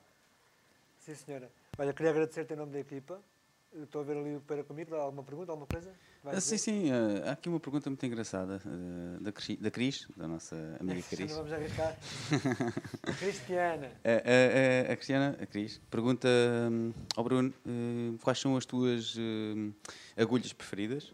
[0.98, 1.52] Sim, senhora.
[1.78, 3.22] Olha, queria agradecer-te em nome da equipa.
[3.74, 4.94] Eu Estou a ver ali o Pera comigo.
[4.96, 5.90] Alguma pergunta, alguma coisa?
[6.24, 6.58] Vai Ah, sim, dizer?
[6.58, 10.56] sim, ah, há aqui uma pergunta muito engraçada ah, da, Cri- da Cris, da nossa
[10.80, 11.32] amiga Cris.
[11.32, 11.96] vamos arriscar.
[13.20, 13.92] Cristiana.
[14.04, 16.28] A, a- Cristiana, a Cris, pergunta
[16.70, 19.72] hum, ao Bruno hum, quais são as tuas hum,
[20.18, 21.14] agulhas preferidas?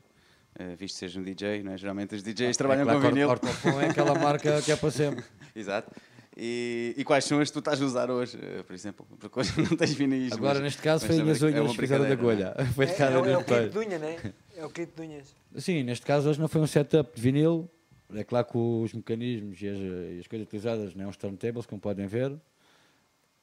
[0.59, 1.77] Uh, visto que seres um DJ, não é?
[1.77, 3.29] Geralmente os DJs trabalham é claro com vinil.
[3.29, 5.23] Ortofon é aquela marca que é para sempre.
[5.55, 5.91] Exato.
[6.39, 9.07] E, e quais são as que tu estás a usar hoje, eh, por exemplo?
[9.19, 10.31] Porque hoje não tens vinis.
[10.31, 12.65] Agora, mas- neste caso, foi também as é unhas uma que fizeram da brincadeira, agulha.
[12.75, 14.33] Foi de É, cada é, o- é o kit de unha, não é?
[14.55, 15.35] É o kit de unhas.
[15.57, 17.67] Sim, neste caso hoje não foi um setup de vinil.
[18.13, 21.65] É claro que os mecanismos e as, e as coisas utilizadas não é uns turntables,
[21.65, 22.31] como podem ver.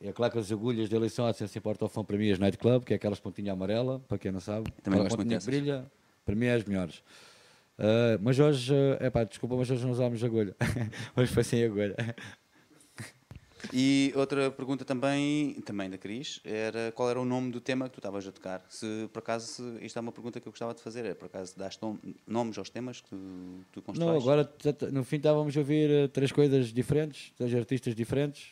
[0.01, 2.39] É claro que as agulhas de eleição há de ser sempre ortofão para mim as
[2.39, 4.71] Night Club, que é aquelas pontinha amarela, para quem não sabe.
[4.83, 5.61] Também gosto muito pontinha que dessas.
[5.61, 5.87] brilha,
[6.25, 7.03] para mim é as melhores.
[7.79, 10.55] Ah, mas hoje, é pá, desculpa, mas hoje não usámos agulha.
[11.17, 11.97] hoje foi sem agulha.
[13.73, 17.95] E outra pergunta também, também da Cris, era qual era o nome do tema que
[17.95, 18.65] tu estavas a tocar?
[18.69, 21.57] Se por acaso, isto é uma pergunta que eu gostava de fazer, é por acaso
[21.57, 23.17] daste tom- nomes aos temas que tu,
[23.73, 24.11] tu constróis?
[24.13, 27.95] Não, agora t- t- no fim estávamos a ouvir eh, três coisas diferentes, três artistas
[27.95, 28.49] diferentes,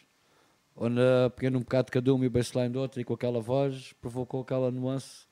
[0.77, 3.15] onde eh, pegando um bocado de cada um e o baseline do outro e com
[3.15, 5.27] aquela voz provocou aquela nuance.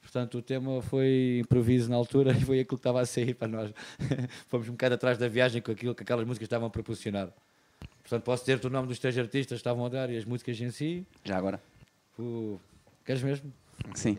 [0.00, 3.48] Portanto, o tema foi improviso na altura e foi aquilo que estava a sair para
[3.48, 3.72] nós.
[4.48, 7.30] Fomos um bocado atrás da viagem com aquilo que aquelas músicas estavam a proporcionar.
[8.02, 10.58] Portanto, posso dizer-te o nome dos três artistas que estavam a dar e as músicas
[10.60, 11.06] em si.
[11.24, 11.62] Já agora?
[12.18, 12.58] O...
[13.04, 13.52] Queres mesmo?
[13.94, 14.18] Sim.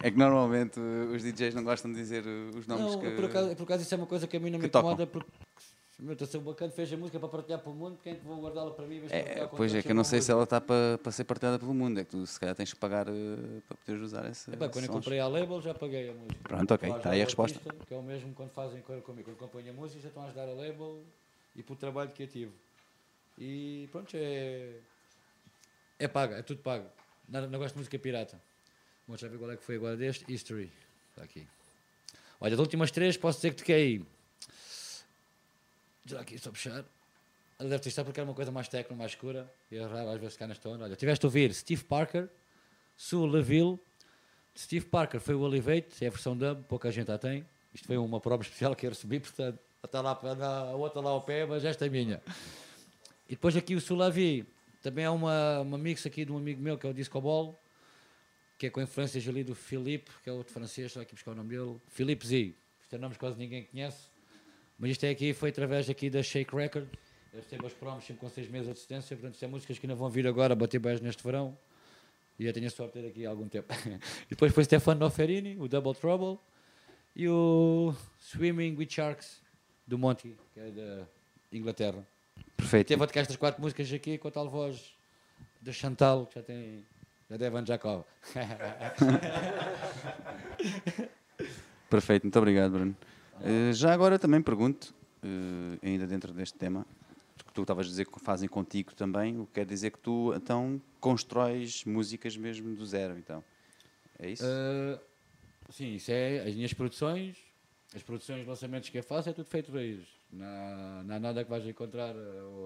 [0.00, 3.10] É que normalmente os DJs não gostam de dizer os nomes não, que...
[3.10, 4.92] por, acaso, por acaso isso é uma coisa que a mim não me tocam.
[4.92, 5.30] incomoda porque
[5.98, 8.16] meu, estou a ser bacana, fez a música para partilhar para o mundo, quem é
[8.16, 9.02] que vou guardá-la para mim?
[9.08, 11.72] É, pois é que eu não sei se ela está para, para ser partilhada pelo
[11.72, 14.68] mundo, é que tu se calhar tens que pagar uh, para poderes usar esse Epá,
[14.68, 16.40] quando eu comprei a label já paguei a música.
[16.42, 17.58] Pronto, ok, está aí a resposta.
[17.58, 19.30] artista, que é o mesmo quando fazem coisa comigo.
[19.30, 21.02] Quando compõem a música já estão a ajudar a label
[21.54, 22.52] e pelo trabalho criativo.
[23.38, 24.74] E pronto, é.
[25.98, 26.86] É pago, é tudo pago.
[27.26, 28.38] Não, não gosto de música pirata.
[29.06, 30.30] Vamos já ver qual é que foi agora deste.
[30.30, 30.70] History.
[31.10, 31.46] Está aqui.
[32.38, 34.04] Olha, das últimas três posso dizer que toquei.
[36.06, 36.84] Já aqui, só puxar.
[37.58, 39.52] Ela deve ter estado porque era uma coisa mais técnica, mais escura.
[39.70, 40.84] E é raro às vezes ficar nesta onda.
[40.84, 42.28] Olha, tiveste a ouvir Steve Parker,
[42.96, 43.78] Sue Laville.
[44.56, 47.44] Steve Parker foi o Elevate, é a versão dub, pouca gente a tem.
[47.74, 51.20] Isto foi uma prova especial que eu recebi, portanto, está lá, a outra lá ao
[51.20, 52.22] pé, mas esta é minha.
[53.28, 54.46] E depois aqui o Sulavi,
[54.82, 57.60] também é uma, uma mix aqui de um amigo meu que é o Disco Ball,
[58.56, 61.32] que é com influências ali do Philippe, que é outro francês, estou aqui a buscar
[61.32, 62.54] o nome dele, Philippe Z.
[62.80, 64.08] Isto é nomes que quase ninguém conhece,
[64.78, 66.88] mas isto é aqui, foi através aqui da Shake Record.
[67.32, 69.86] Eles têm os promos sempre com seis meses de assistência, portanto, isto é músicas que
[69.86, 71.56] ainda vão vir agora, bater beijo neste verão.
[72.38, 73.72] E eu tenho a sorte de ter aqui há algum tempo.
[74.26, 76.38] e depois foi Stefano Noferini, o Double Trouble,
[77.14, 79.40] e o Swimming with Sharks,
[79.86, 81.06] do Monty, que é da
[81.52, 82.06] Inglaterra.
[82.56, 82.88] Perfeito.
[82.88, 84.94] Teve a tocar estas quatro músicas aqui com a tal voz
[85.60, 86.84] da Chantal, que já tem.
[87.28, 88.04] Já deve Evan Jacob.
[91.90, 92.96] Perfeito, muito obrigado, Bruno.
[93.40, 96.86] Eh, já agora também pergunto, eh, ainda dentro deste tema,
[97.46, 100.32] que tu estavas a dizer que fazem contigo também, o que quer dizer que tu
[100.34, 103.42] então constróis músicas mesmo do zero, então.
[104.18, 104.44] É isso?
[104.44, 104.98] Uh,
[105.70, 107.36] sim, isso é as minhas produções,
[107.94, 110.00] as produções de lançamentos que eu faço, é tudo feito raiz.
[110.32, 112.14] Não, há- não há nada que vais encontrar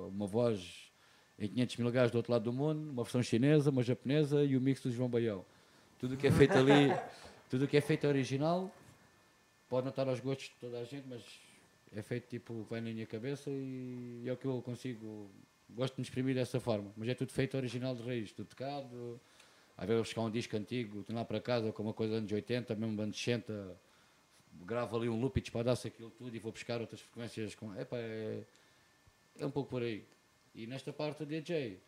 [0.08, 0.90] uma voz
[1.38, 4.56] em 500 mil gajos do outro lado do mundo, uma versão chinesa, uma japonesa e
[4.56, 5.44] o mix do João Baião.
[5.98, 6.88] Tudo o que é feito ali,
[7.50, 8.70] tudo o que é feito original,
[9.70, 11.22] pode não estar aos gostos de toda a gente, mas
[11.92, 15.30] é feito tipo, vai na minha cabeça e é o que eu consigo,
[15.70, 16.92] gosto de me exprimir dessa forma.
[16.96, 19.20] Mas é tudo feito original de raiz, tudo tocado,
[19.76, 23.00] às vezes buscar um disco antigo, lá para casa com uma coisa anos 80, mesmo
[23.00, 23.80] anos 60,
[24.66, 27.54] gravo ali um loop e disparasse aquilo tudo e vou buscar outras frequências.
[27.54, 27.72] Com...
[27.80, 28.42] Epá, é,
[29.38, 30.04] é um pouco por aí.
[30.52, 31.80] E nesta parte do DJ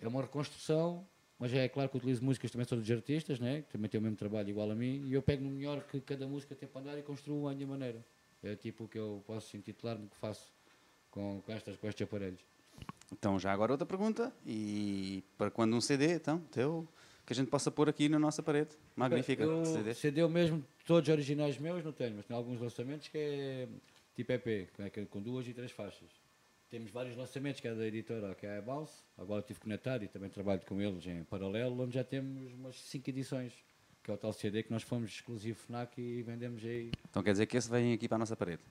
[0.00, 1.06] é uma reconstrução,
[1.40, 3.62] mas é claro que utilizo músicas também são dos artistas, né?
[3.62, 5.98] que também têm o mesmo trabalho igual a mim, e eu pego no melhor que
[6.02, 8.04] cada música tem para andar e construo à minha maneira.
[8.42, 10.52] É tipo o que eu posso intitular no que faço
[11.10, 12.40] com, com, estas, com estes aparelhos.
[13.10, 16.86] Então, já agora outra pergunta, e para quando um CD, então, teu,
[17.24, 19.94] que a gente possa pôr aqui na nossa parede, magnífica, Eu, CD.
[19.94, 23.68] CD mesmo, todos originais meus não tenho, mas tem alguns lançamentos que é
[24.14, 26.08] tipo EP, é com duas e três faixas.
[26.70, 30.08] Temos vários lançamentos, que é da editora, que é a Bounce, agora tive conectado e
[30.08, 33.52] também trabalho com eles em paralelo, onde já temos umas cinco edições,
[34.04, 37.32] que é o tal CD que nós fomos exclusivo FNAC e vendemos aí Então quer
[37.32, 38.62] dizer que esse vem aqui para a nossa parede.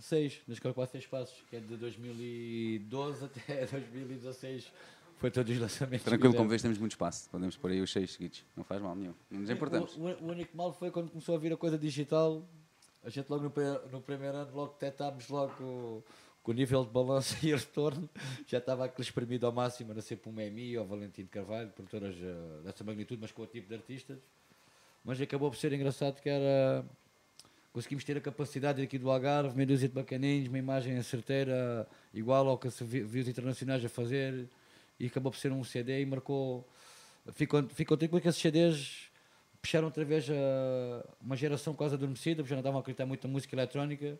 [0.00, 4.72] seis, nas quatro seis passos, que é de 2012 até 2016.
[5.16, 6.04] Foi todos os lançamentos.
[6.04, 7.28] Tranquilo, como vês, temos muito espaço.
[7.28, 8.44] Podemos pôr aí os seis seguidos.
[8.56, 9.14] Não faz mal nenhum.
[9.28, 9.96] Não nos importamos.
[9.96, 12.48] O, o- o único mal foi quando começou a vir a coisa digital.
[13.02, 16.04] A gente logo no, no primeiro ano logo detectámos logo
[16.48, 18.08] o, que o nível de balanço e retorno
[18.46, 22.16] já estava aquele espremido ao máximo, era sempre um Memi ou Valentim de Carvalho, produtoras
[22.20, 24.18] eh, dessa magnitude, mas com outro tipo de artistas.
[25.04, 26.84] Mas acabou por ser engraçado que era.
[27.72, 32.48] Conseguimos ter a capacidade aqui do Algarve, meia dúzia de bacaninhos, uma imagem certeira, igual
[32.48, 34.48] ao que se vi- viu os internacionais a fazer,
[34.98, 36.66] e acabou por ser um CD e marcou.
[37.34, 39.08] Ficou, ficou triste porque esses CDs
[39.60, 43.26] puxaram outra vez a, uma geração quase adormecida, porque já não estavam a acreditar muito
[43.26, 44.18] na música eletrónica,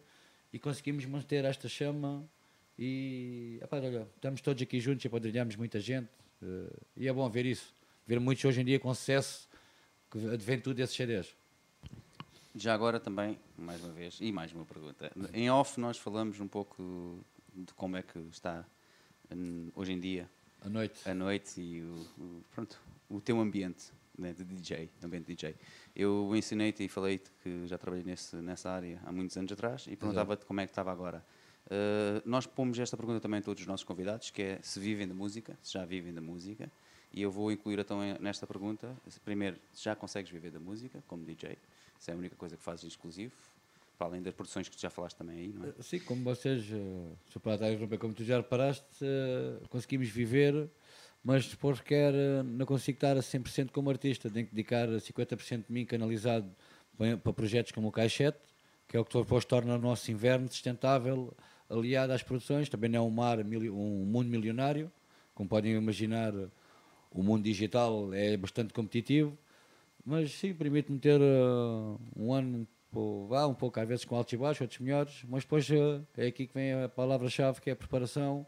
[0.53, 2.28] e conseguimos manter esta chama.
[2.78, 6.09] E epá, olha, estamos todos aqui juntos e apadrinhamos muita gente,
[6.42, 7.74] eh, e é bom ver isso.
[8.07, 9.49] Ver muitos hoje em dia com sucesso
[10.11, 11.34] que advém tudo desses CDs.
[12.55, 15.11] Já agora também, mais uma vez, e mais uma pergunta.
[15.34, 17.18] Em off nós falamos um pouco
[17.55, 18.64] de como é que está
[19.30, 20.28] hum, hoje em dia
[20.62, 21.09] À noite.
[21.09, 22.80] a noite e o, o- pronto,
[23.11, 25.55] o teu ambiente né, de DJ, ambiente de DJ.
[25.95, 29.97] Eu ensinei-te e falei-te que já trabalhei nesse, nessa área há muitos anos atrás e
[29.97, 31.25] perguntava-te como é que estava agora.
[31.66, 35.07] Uh, nós pomos esta pergunta também a todos os nossos convidados, que é se vivem
[35.07, 36.71] da música, se já vivem da música,
[37.12, 38.95] e eu vou incluir então nesta pergunta,
[39.25, 41.59] primeiro, se já consegues viver da música como DJ,
[41.99, 43.35] se é a única coisa que fazes exclusivo,
[43.99, 45.83] para além das produções que tu já falaste também aí, não é?
[45.83, 50.71] Sim, como vocês, estar a interromper, como tu já reparaste, eh, conseguimos viver,
[51.23, 55.66] mas depois quer, eh, não consigo estar a 100% como artista, tenho que dedicar 50%
[55.66, 56.51] de mim canalizado
[57.23, 58.39] para projetos como o Caixete,
[58.89, 61.35] que é o que depois torna o nosso inverno sustentável,
[61.69, 64.91] aliado às produções, também não é um mar, um mundo milionário,
[65.35, 66.33] como podem imaginar,
[67.11, 69.37] o mundo digital é bastante competitivo,
[70.05, 72.66] mas sim, permite-me ter uh, um ano
[73.29, 76.27] vá, um pouco, às vezes com altos e baixos, outros melhores, mas depois uh, é
[76.27, 78.47] aqui que vem a palavra-chave que é a preparação,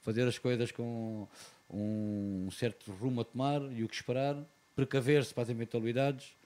[0.00, 1.26] fazer as coisas com
[1.70, 4.36] um certo rumo a tomar e o que esperar,
[4.74, 6.36] precaver-se para as eventualidades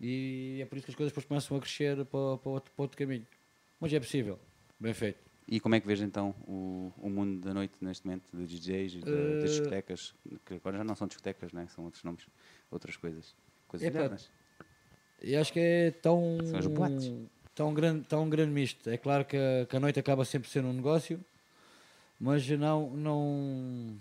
[0.00, 2.82] e é por isso que as coisas depois começam a crescer para, para, outro, para
[2.82, 3.26] outro caminho.
[3.78, 4.38] Mas é possível,
[4.78, 5.18] bem feito.
[5.48, 8.94] E como é que vês então o, o mundo da noite neste momento, de DJs,
[8.94, 10.14] e de- Eh, das discotecas,
[10.46, 11.66] que agora já não são discotecas, né?
[11.74, 12.26] são outros nomes,
[12.70, 13.34] outras coisas.
[13.68, 14.30] Coisas modernas.
[15.20, 17.12] E acho que é tão, São as boates.
[17.54, 18.88] tão, grande, tão grande misto.
[18.88, 21.20] É claro que a, que a noite acaba sempre sendo um negócio,
[22.18, 23.96] mas não, não.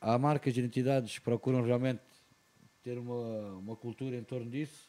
[0.00, 2.02] Há marcas e entidades que procuram realmente
[2.82, 4.88] ter uma, uma cultura em torno disso,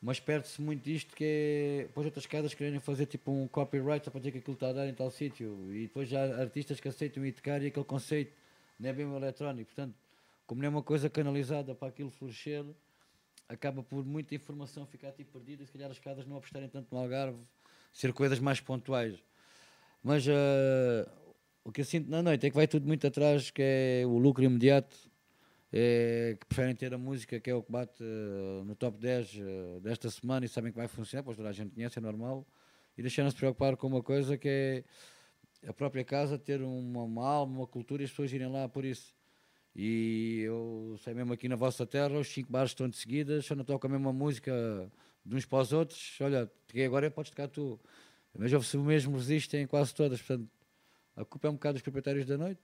[0.00, 1.82] mas perde-se muito disto que é.
[1.84, 4.72] Depois outras casas querem fazer tipo um copyright só para dizer que aquilo está a
[4.72, 7.84] dar em tal sítio, e depois já há artistas que aceitam ir tocar e aquele
[7.86, 8.36] conceito
[8.78, 9.66] não é bem eletrónico.
[9.74, 9.94] Portanto,
[10.46, 12.64] como não é uma coisa canalizada para aquilo florescer,
[13.48, 16.94] acaba por muita informação ficar tipo perdida e se calhar as casas não apostarem tanto
[16.94, 17.38] no Algarve,
[17.92, 19.18] ser coisas mais pontuais.
[20.02, 21.10] Mas ah,
[21.64, 24.18] o que eu sinto na noite é que vai tudo muito atrás, que é o
[24.18, 24.96] lucro imediato,
[25.72, 29.38] é, que preferem ter a música, que é o que bate ah, no top 10
[29.40, 32.46] ah, desta semana e sabem que vai funcionar, pois toda a gente conhece, é normal,
[32.96, 34.84] e deixaram-se preocupar com uma coisa que é
[35.68, 38.84] a própria casa ter uma, uma alma, uma cultura e as pessoas irem lá por
[38.84, 39.14] isso.
[39.74, 43.56] E eu sei mesmo aqui na vossa terra, os cinco bares estão de seguida, só
[43.56, 44.52] não tocam a mesma música
[45.24, 46.16] de uns para os outros.
[46.20, 46.48] Olha,
[46.84, 47.80] agora podes tocar tu.
[48.38, 50.22] Mas ouve-se o mesmo resiste em quase todas.
[50.22, 50.48] Portanto,
[51.16, 52.60] a culpa é um bocado dos proprietários da noite.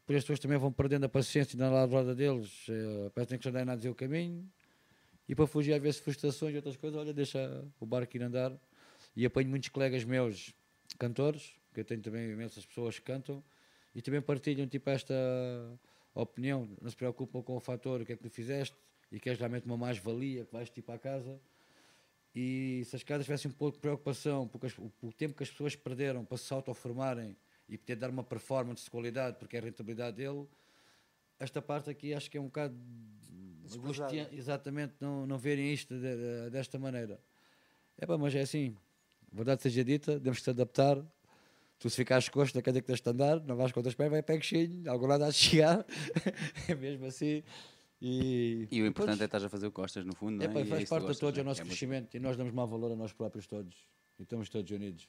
[0.00, 3.50] Depois as pessoas também vão perdendo a paciência na roda deles, eh, parece que já
[3.50, 4.48] andam a dizer o caminho.
[5.28, 8.52] E para fugir às vezes frustrações e outras coisas, olha, deixa o barco ir andar.
[9.14, 10.52] E apanho muitos colegas meus,
[10.98, 13.42] cantores, que eu tenho também imensas pessoas que cantam,
[13.94, 15.14] e também partilham tipo esta
[16.14, 18.76] opinião, não se preocupam com o fator, o que é que tu fizeste,
[19.10, 21.40] e queres realmente uma mais-valia, que vais tipo à casa.
[22.34, 24.68] E se as casas tivessem um pouco de preocupação, porque
[25.02, 27.36] o, tempo que as pessoas perderam para se autoformarem
[27.70, 30.46] e poder dar uma performance de qualidade, porque é a rentabilidade dele,
[31.38, 32.74] esta parte aqui acho que é um bocado
[33.74, 37.20] angustiante, exatamente, não, não verem isto de- de- desta maneira.
[37.96, 38.76] É pá, mas é assim,
[39.32, 40.96] verdade seja dita, temos que se adaptar.
[41.78, 44.10] Tu se ficares costa, quer dizer que tens de andar, não vais com outras pernas,
[44.12, 45.86] vai pé coxinho, algum lado há de chegar,
[46.68, 47.42] é mesmo assim.
[48.02, 50.52] E, E o importante é pronto, estás a fazer o gostas no fundo, é, não
[50.54, 50.62] pá, é?
[50.62, 52.14] E é faz que parte de gostas, todos, é o não nosso É muito- crescimento
[52.16, 53.74] e nós damos mau valor a nós próprios todos.
[54.18, 55.08] E estamos todos unidos.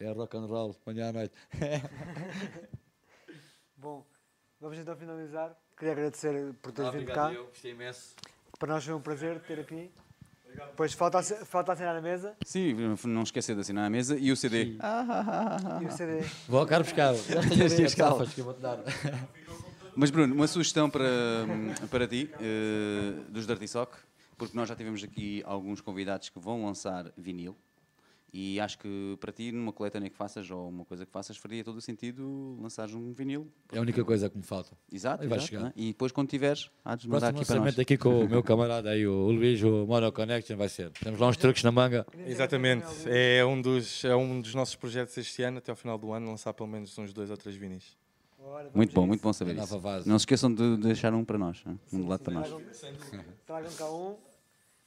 [0.00, 1.34] É rock and roll, de manhã à noite.
[3.76, 4.04] Bom,
[4.58, 5.54] vamos então finalizar.
[5.76, 7.30] Queria agradecer por teres vindo cá.
[7.32, 8.14] gostei imenso.
[8.58, 9.90] Para nós foi um prazer ter aqui.
[10.54, 12.74] Depois falta, ass- falta assinar a mesa Sim,
[13.04, 14.76] não esquecer de assinar a mesa e o CD.
[15.82, 16.26] e o CD.
[16.48, 17.14] Vou ao carro buscar.
[17.28, 17.94] Já tenho as
[18.34, 18.78] que eu vou-te dar.
[19.94, 21.04] Mas Bruno, uma sugestão para,
[21.90, 23.96] para ti, eh, dos Dirty Sock,
[24.36, 27.56] porque nós já tivemos aqui alguns convidados que vão lançar vinil
[28.32, 31.64] E acho que para ti, numa coletânea que faças ou uma coisa que faças, faria
[31.64, 33.48] todo o sentido lançares um vinil.
[33.72, 34.76] É a única coisa que me falta.
[34.92, 35.64] Exato, vai chegar.
[35.64, 35.72] né?
[35.74, 37.78] E depois, quando tiveres, há de mandar aqui para nós.
[37.78, 40.90] aqui com o meu camarada aí, o Luís, o Mono Connection, vai ser.
[40.90, 42.06] Temos lá uns truques na manga.
[42.26, 46.12] Exatamente, é um, dos, é um dos nossos projetos este ano, até ao final do
[46.12, 47.98] ano, lançar pelo menos uns dois ou três vinis.
[48.42, 49.08] Ora, Muito bom, isso.
[49.08, 49.80] muito bom saber isso.
[50.06, 51.76] Não se esqueçam de deixar um para nós, né?
[51.92, 52.48] um de lado para nós.
[52.48, 54.16] Tragam, tragam cá um.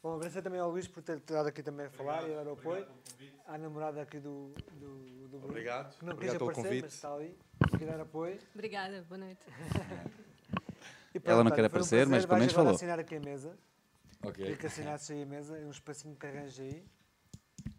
[0.04, 2.50] Bom, agradecer também ao Luís por ter estado aqui também a falar e a dar
[2.50, 2.86] o apoio.
[3.48, 4.98] À namorada aqui do, do,
[5.30, 5.46] do Bruno.
[5.46, 5.98] Obrigado.
[5.98, 6.84] Que não Obrigado quis pelo aparecer, convite.
[6.84, 7.38] mas está ali.
[7.88, 8.40] Dar apoio.
[8.54, 9.40] Obrigada, boa noite.
[11.16, 12.74] E Ela não quer foi um aparecer, mas pelo menos falou.
[12.74, 13.58] assinar aqui a mesa.
[14.22, 14.34] Ok.
[14.44, 15.58] Queria que assinasses aí a mesa.
[15.58, 16.84] É um espacinho que arranjas aí.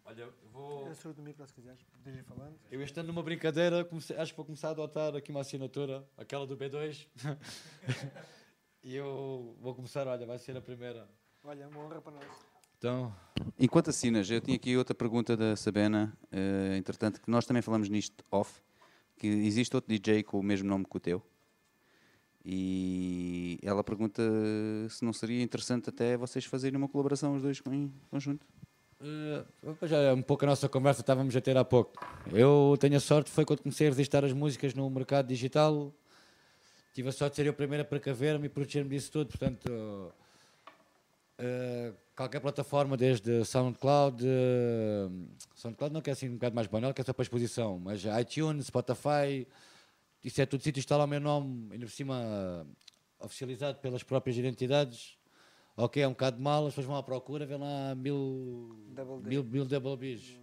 [0.03, 0.87] Olha, eu vou.
[0.87, 1.83] Eu no micro se quiseres.
[1.83, 2.57] Podes ir falando.
[2.71, 6.03] Eu este ano numa brincadeira, comecei- acho que vou começar a adotar aqui uma assinatura,
[6.17, 7.07] aquela do B2.
[8.81, 11.07] e eu vou começar, olha, vai ser a primeira.
[11.45, 12.25] Olha, uma honra para nós.
[12.77, 13.13] Então,
[13.57, 17.87] Enquanto assinas, eu tinha aqui outra pergunta da Sabena, eh, entretanto, que nós também falamos
[17.89, 18.61] nisto off,
[19.17, 21.21] que existe outro DJ com o mesmo nome que o teu.
[22.43, 24.21] E ela pergunta
[24.89, 28.45] se não seria interessante até vocês fazerem uma colaboração os dois em conjunto.
[29.01, 31.93] eh, já é um pouco a nossa conversa estávamos a ter há pouco.
[32.31, 35.93] Eu tenho a sorte, foi quando comecei a registrar as músicas no mercado digital,
[36.93, 40.13] tive a sorte de ser eu a primeira para caver-me e proteger-me disso tudo, portanto,
[41.37, 45.09] eh, qualquer plataforma, desde SoundCloud, eh,
[45.55, 48.67] SoundCloud não quer assim um bocado mais banal, que é só para exposição, mas iTunes,
[48.67, 49.47] Spotify,
[50.23, 52.65] isso é tudo sítio, está lá o meu nome, ainda por cima eh,
[53.19, 55.17] oficializado pelas próprias identidades.
[55.77, 59.29] Ok, é um bocado mal, as pessoas vão à procura, vê lá mil, Double D.
[59.29, 60.39] mil, mil double Bs.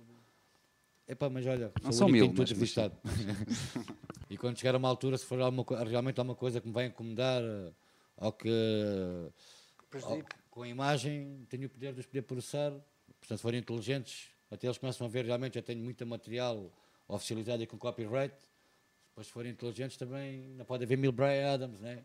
[1.09, 2.51] Epá, mas olha, Não sou são mil, mas-
[4.31, 6.87] e quando chegar a uma altura, se for alguma, realmente alguma coisa que me vai
[6.87, 7.73] incomodar, eh,
[8.19, 8.49] ou que
[9.91, 10.42] Prejudique.
[10.53, 12.71] Com a imagem, tenho o poder de os poder processar.
[13.19, 16.71] Portanto, se forem inteligentes, até eles começam a ver realmente, já tenho muito material
[17.09, 18.35] oficializado e com copyright.
[19.09, 22.05] Depois, se forem inteligentes, também não pode haver mil Brian Adams, né?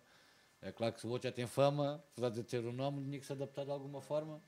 [0.61, 3.25] É claro que o outro já tem fama, apesar de ter o nome, tinha que
[3.25, 4.41] se adaptar de alguma forma.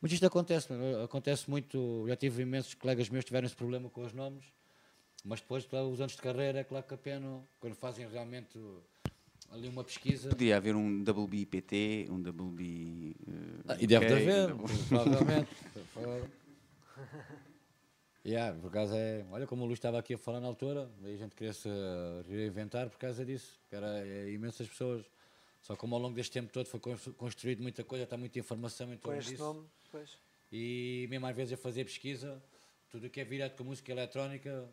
[0.00, 0.68] Mas isto acontece,
[1.04, 2.04] acontece muito.
[2.08, 4.44] Já tive imensos colegas meus que tiveram esse problema com os nomes,
[5.24, 8.58] mas depois, claro, os anos de carreira, é claro que a pena, quando fazem realmente
[9.50, 10.28] ali uma pesquisa.
[10.30, 13.14] Podia haver um WBPT, um WB.
[13.26, 13.32] eh,
[13.68, 15.50] Ah, e deve haver, um provavelmente.
[18.24, 19.24] yeah, por causa é.
[19.30, 21.68] Olha como o Luís estava aqui a falar na altura, daí a gente queria se
[22.28, 25.04] reinventar por causa disso, que era é, imensas pessoas.
[25.62, 28.92] Só como ao longo deste tempo todo foi constru- construído muita coisa, está muita informação
[28.92, 29.42] em torno disso.
[29.42, 30.10] nome, pois.
[30.52, 32.40] E mesmo às vezes a fazer pesquisa,
[32.88, 34.64] tudo o que é virado com música eletrónica,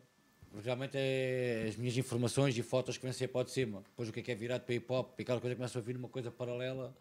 [0.62, 3.82] realmente é as minhas informações e fotos que vêm sempre para de cima.
[3.82, 5.82] Depois o que é que é virado para hip hop, e aquela coisa começa a
[5.82, 6.96] vir uma coisa paralela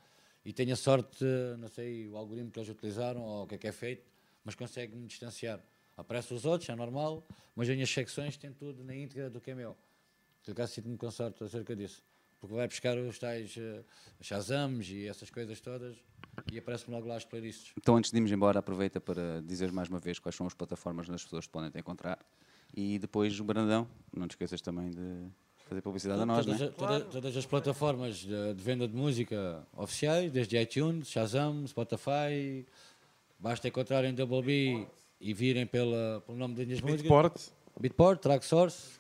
[0.46, 1.24] e tenho a sorte,
[1.60, 4.06] não sei o algoritmo que eles utilizaram ou o que é que é feito,
[4.44, 5.60] mas consegue-me distanciar.
[5.96, 7.26] Aparece os outros, é normal,
[7.56, 9.78] mas as minhas secções têm tudo na íntegra do que é meu.
[10.44, 12.04] Por acaso sinto-me com sorte acerca disso.
[12.40, 15.96] Porque vai buscar os tais uh, e essas coisas todas
[16.52, 17.72] e aparece-me logo lá as playlists.
[17.78, 21.08] Então, antes de irmos embora, aproveita para dizer mais uma vez quais são as plataformas
[21.08, 22.20] onde as pessoas podem te encontrar.
[22.76, 25.28] E depois o Brandão, não te esqueças também de
[25.70, 26.68] fazer publicidade a nós, todas, né?
[26.68, 32.66] a- toda- todas as plataformas de, de venda de música oficiais, desde iTunes, Shazam, Spotify,
[33.40, 34.88] basta encontrarem Double B
[35.22, 37.04] e virem pela, pelo nome das minhas músicas.
[37.04, 37.42] Beatport,
[37.80, 38.98] Beatport, Track Source,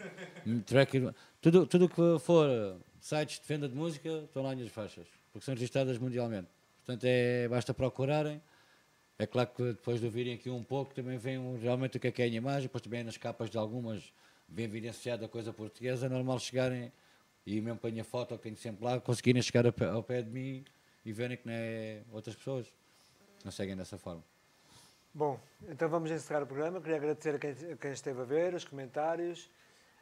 [0.65, 1.09] track,
[1.41, 5.05] tudo tudo que for uh, sites de venda de música estão lá as minhas faixas,
[5.32, 6.47] porque são registradas mundialmente.
[6.86, 8.41] Portanto, é, basta procurarem.
[9.24, 12.07] É claro que depois de ouvirem aqui um pouco, também vem um- realmente o que
[12.07, 14.13] é que é a imagem, depois também nas capas de algumas
[14.49, 16.91] vem evidenciada a coisa portuguesa, é normal chegarem
[17.45, 20.03] e mesmo para a minha foto que tenho sempre lá, conseguirem chegar ao pé, ao
[20.03, 20.65] pé de mim
[21.05, 22.67] e verem que não é outras pessoas.
[23.45, 24.21] Não seguem dessa forma.
[25.13, 26.82] Bom, então vamos encerrar o programa.
[26.82, 29.49] Queria agradecer a quem, a quem esteve a ver, os comentários.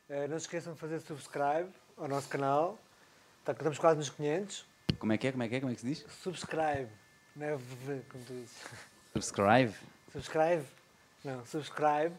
[0.10, 2.80] Eh, não se esqueçam de fazer subscribe ao nosso canal.
[3.45, 4.65] Tá, que estamos quase nos 500.
[4.98, 5.31] Como é que é?
[5.31, 5.60] Como é que é?
[5.60, 6.06] Como é que se diz?
[6.23, 6.89] Subscribe.
[7.35, 7.52] Não é
[8.10, 8.57] como tu dizes.
[9.14, 9.74] Subscribe.
[10.12, 10.64] Subscribe?
[11.24, 12.14] Não, subscribe.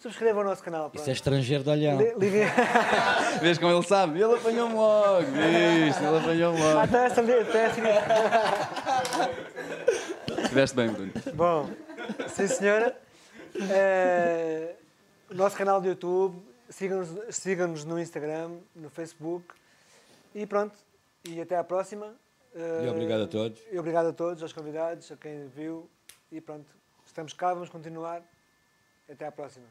[0.00, 0.88] Subscreva o nosso canal.
[0.92, 1.16] Isso é pronto.
[1.16, 1.98] estrangeiro de olhão.
[3.40, 4.20] Vês como ele sabe?
[4.20, 5.22] Ele apanhou-me logo.
[5.26, 6.04] Viste?
[6.04, 6.84] Ele apanhou-me Ah, logo.
[6.86, 7.80] então essa, então essa
[10.42, 11.12] Estiveste bem, Bruno.
[11.34, 11.70] Bom,
[12.28, 12.96] sim senhora.
[13.70, 14.74] Eh,
[15.30, 16.36] o nosso canal do YouTube,
[16.68, 19.46] sigam-nos sigam-nos no Instagram, no Facebook.
[20.34, 20.76] E pronto,
[21.24, 22.14] e até à próxima.
[22.56, 23.62] Eh, E obrigado a todos.
[23.70, 25.88] E obrigado a todos, aos convidados, a quem viu.
[26.32, 26.66] E pronto,
[27.04, 28.22] estamos cá, vamos continuar.
[29.08, 29.66] Até à próxima.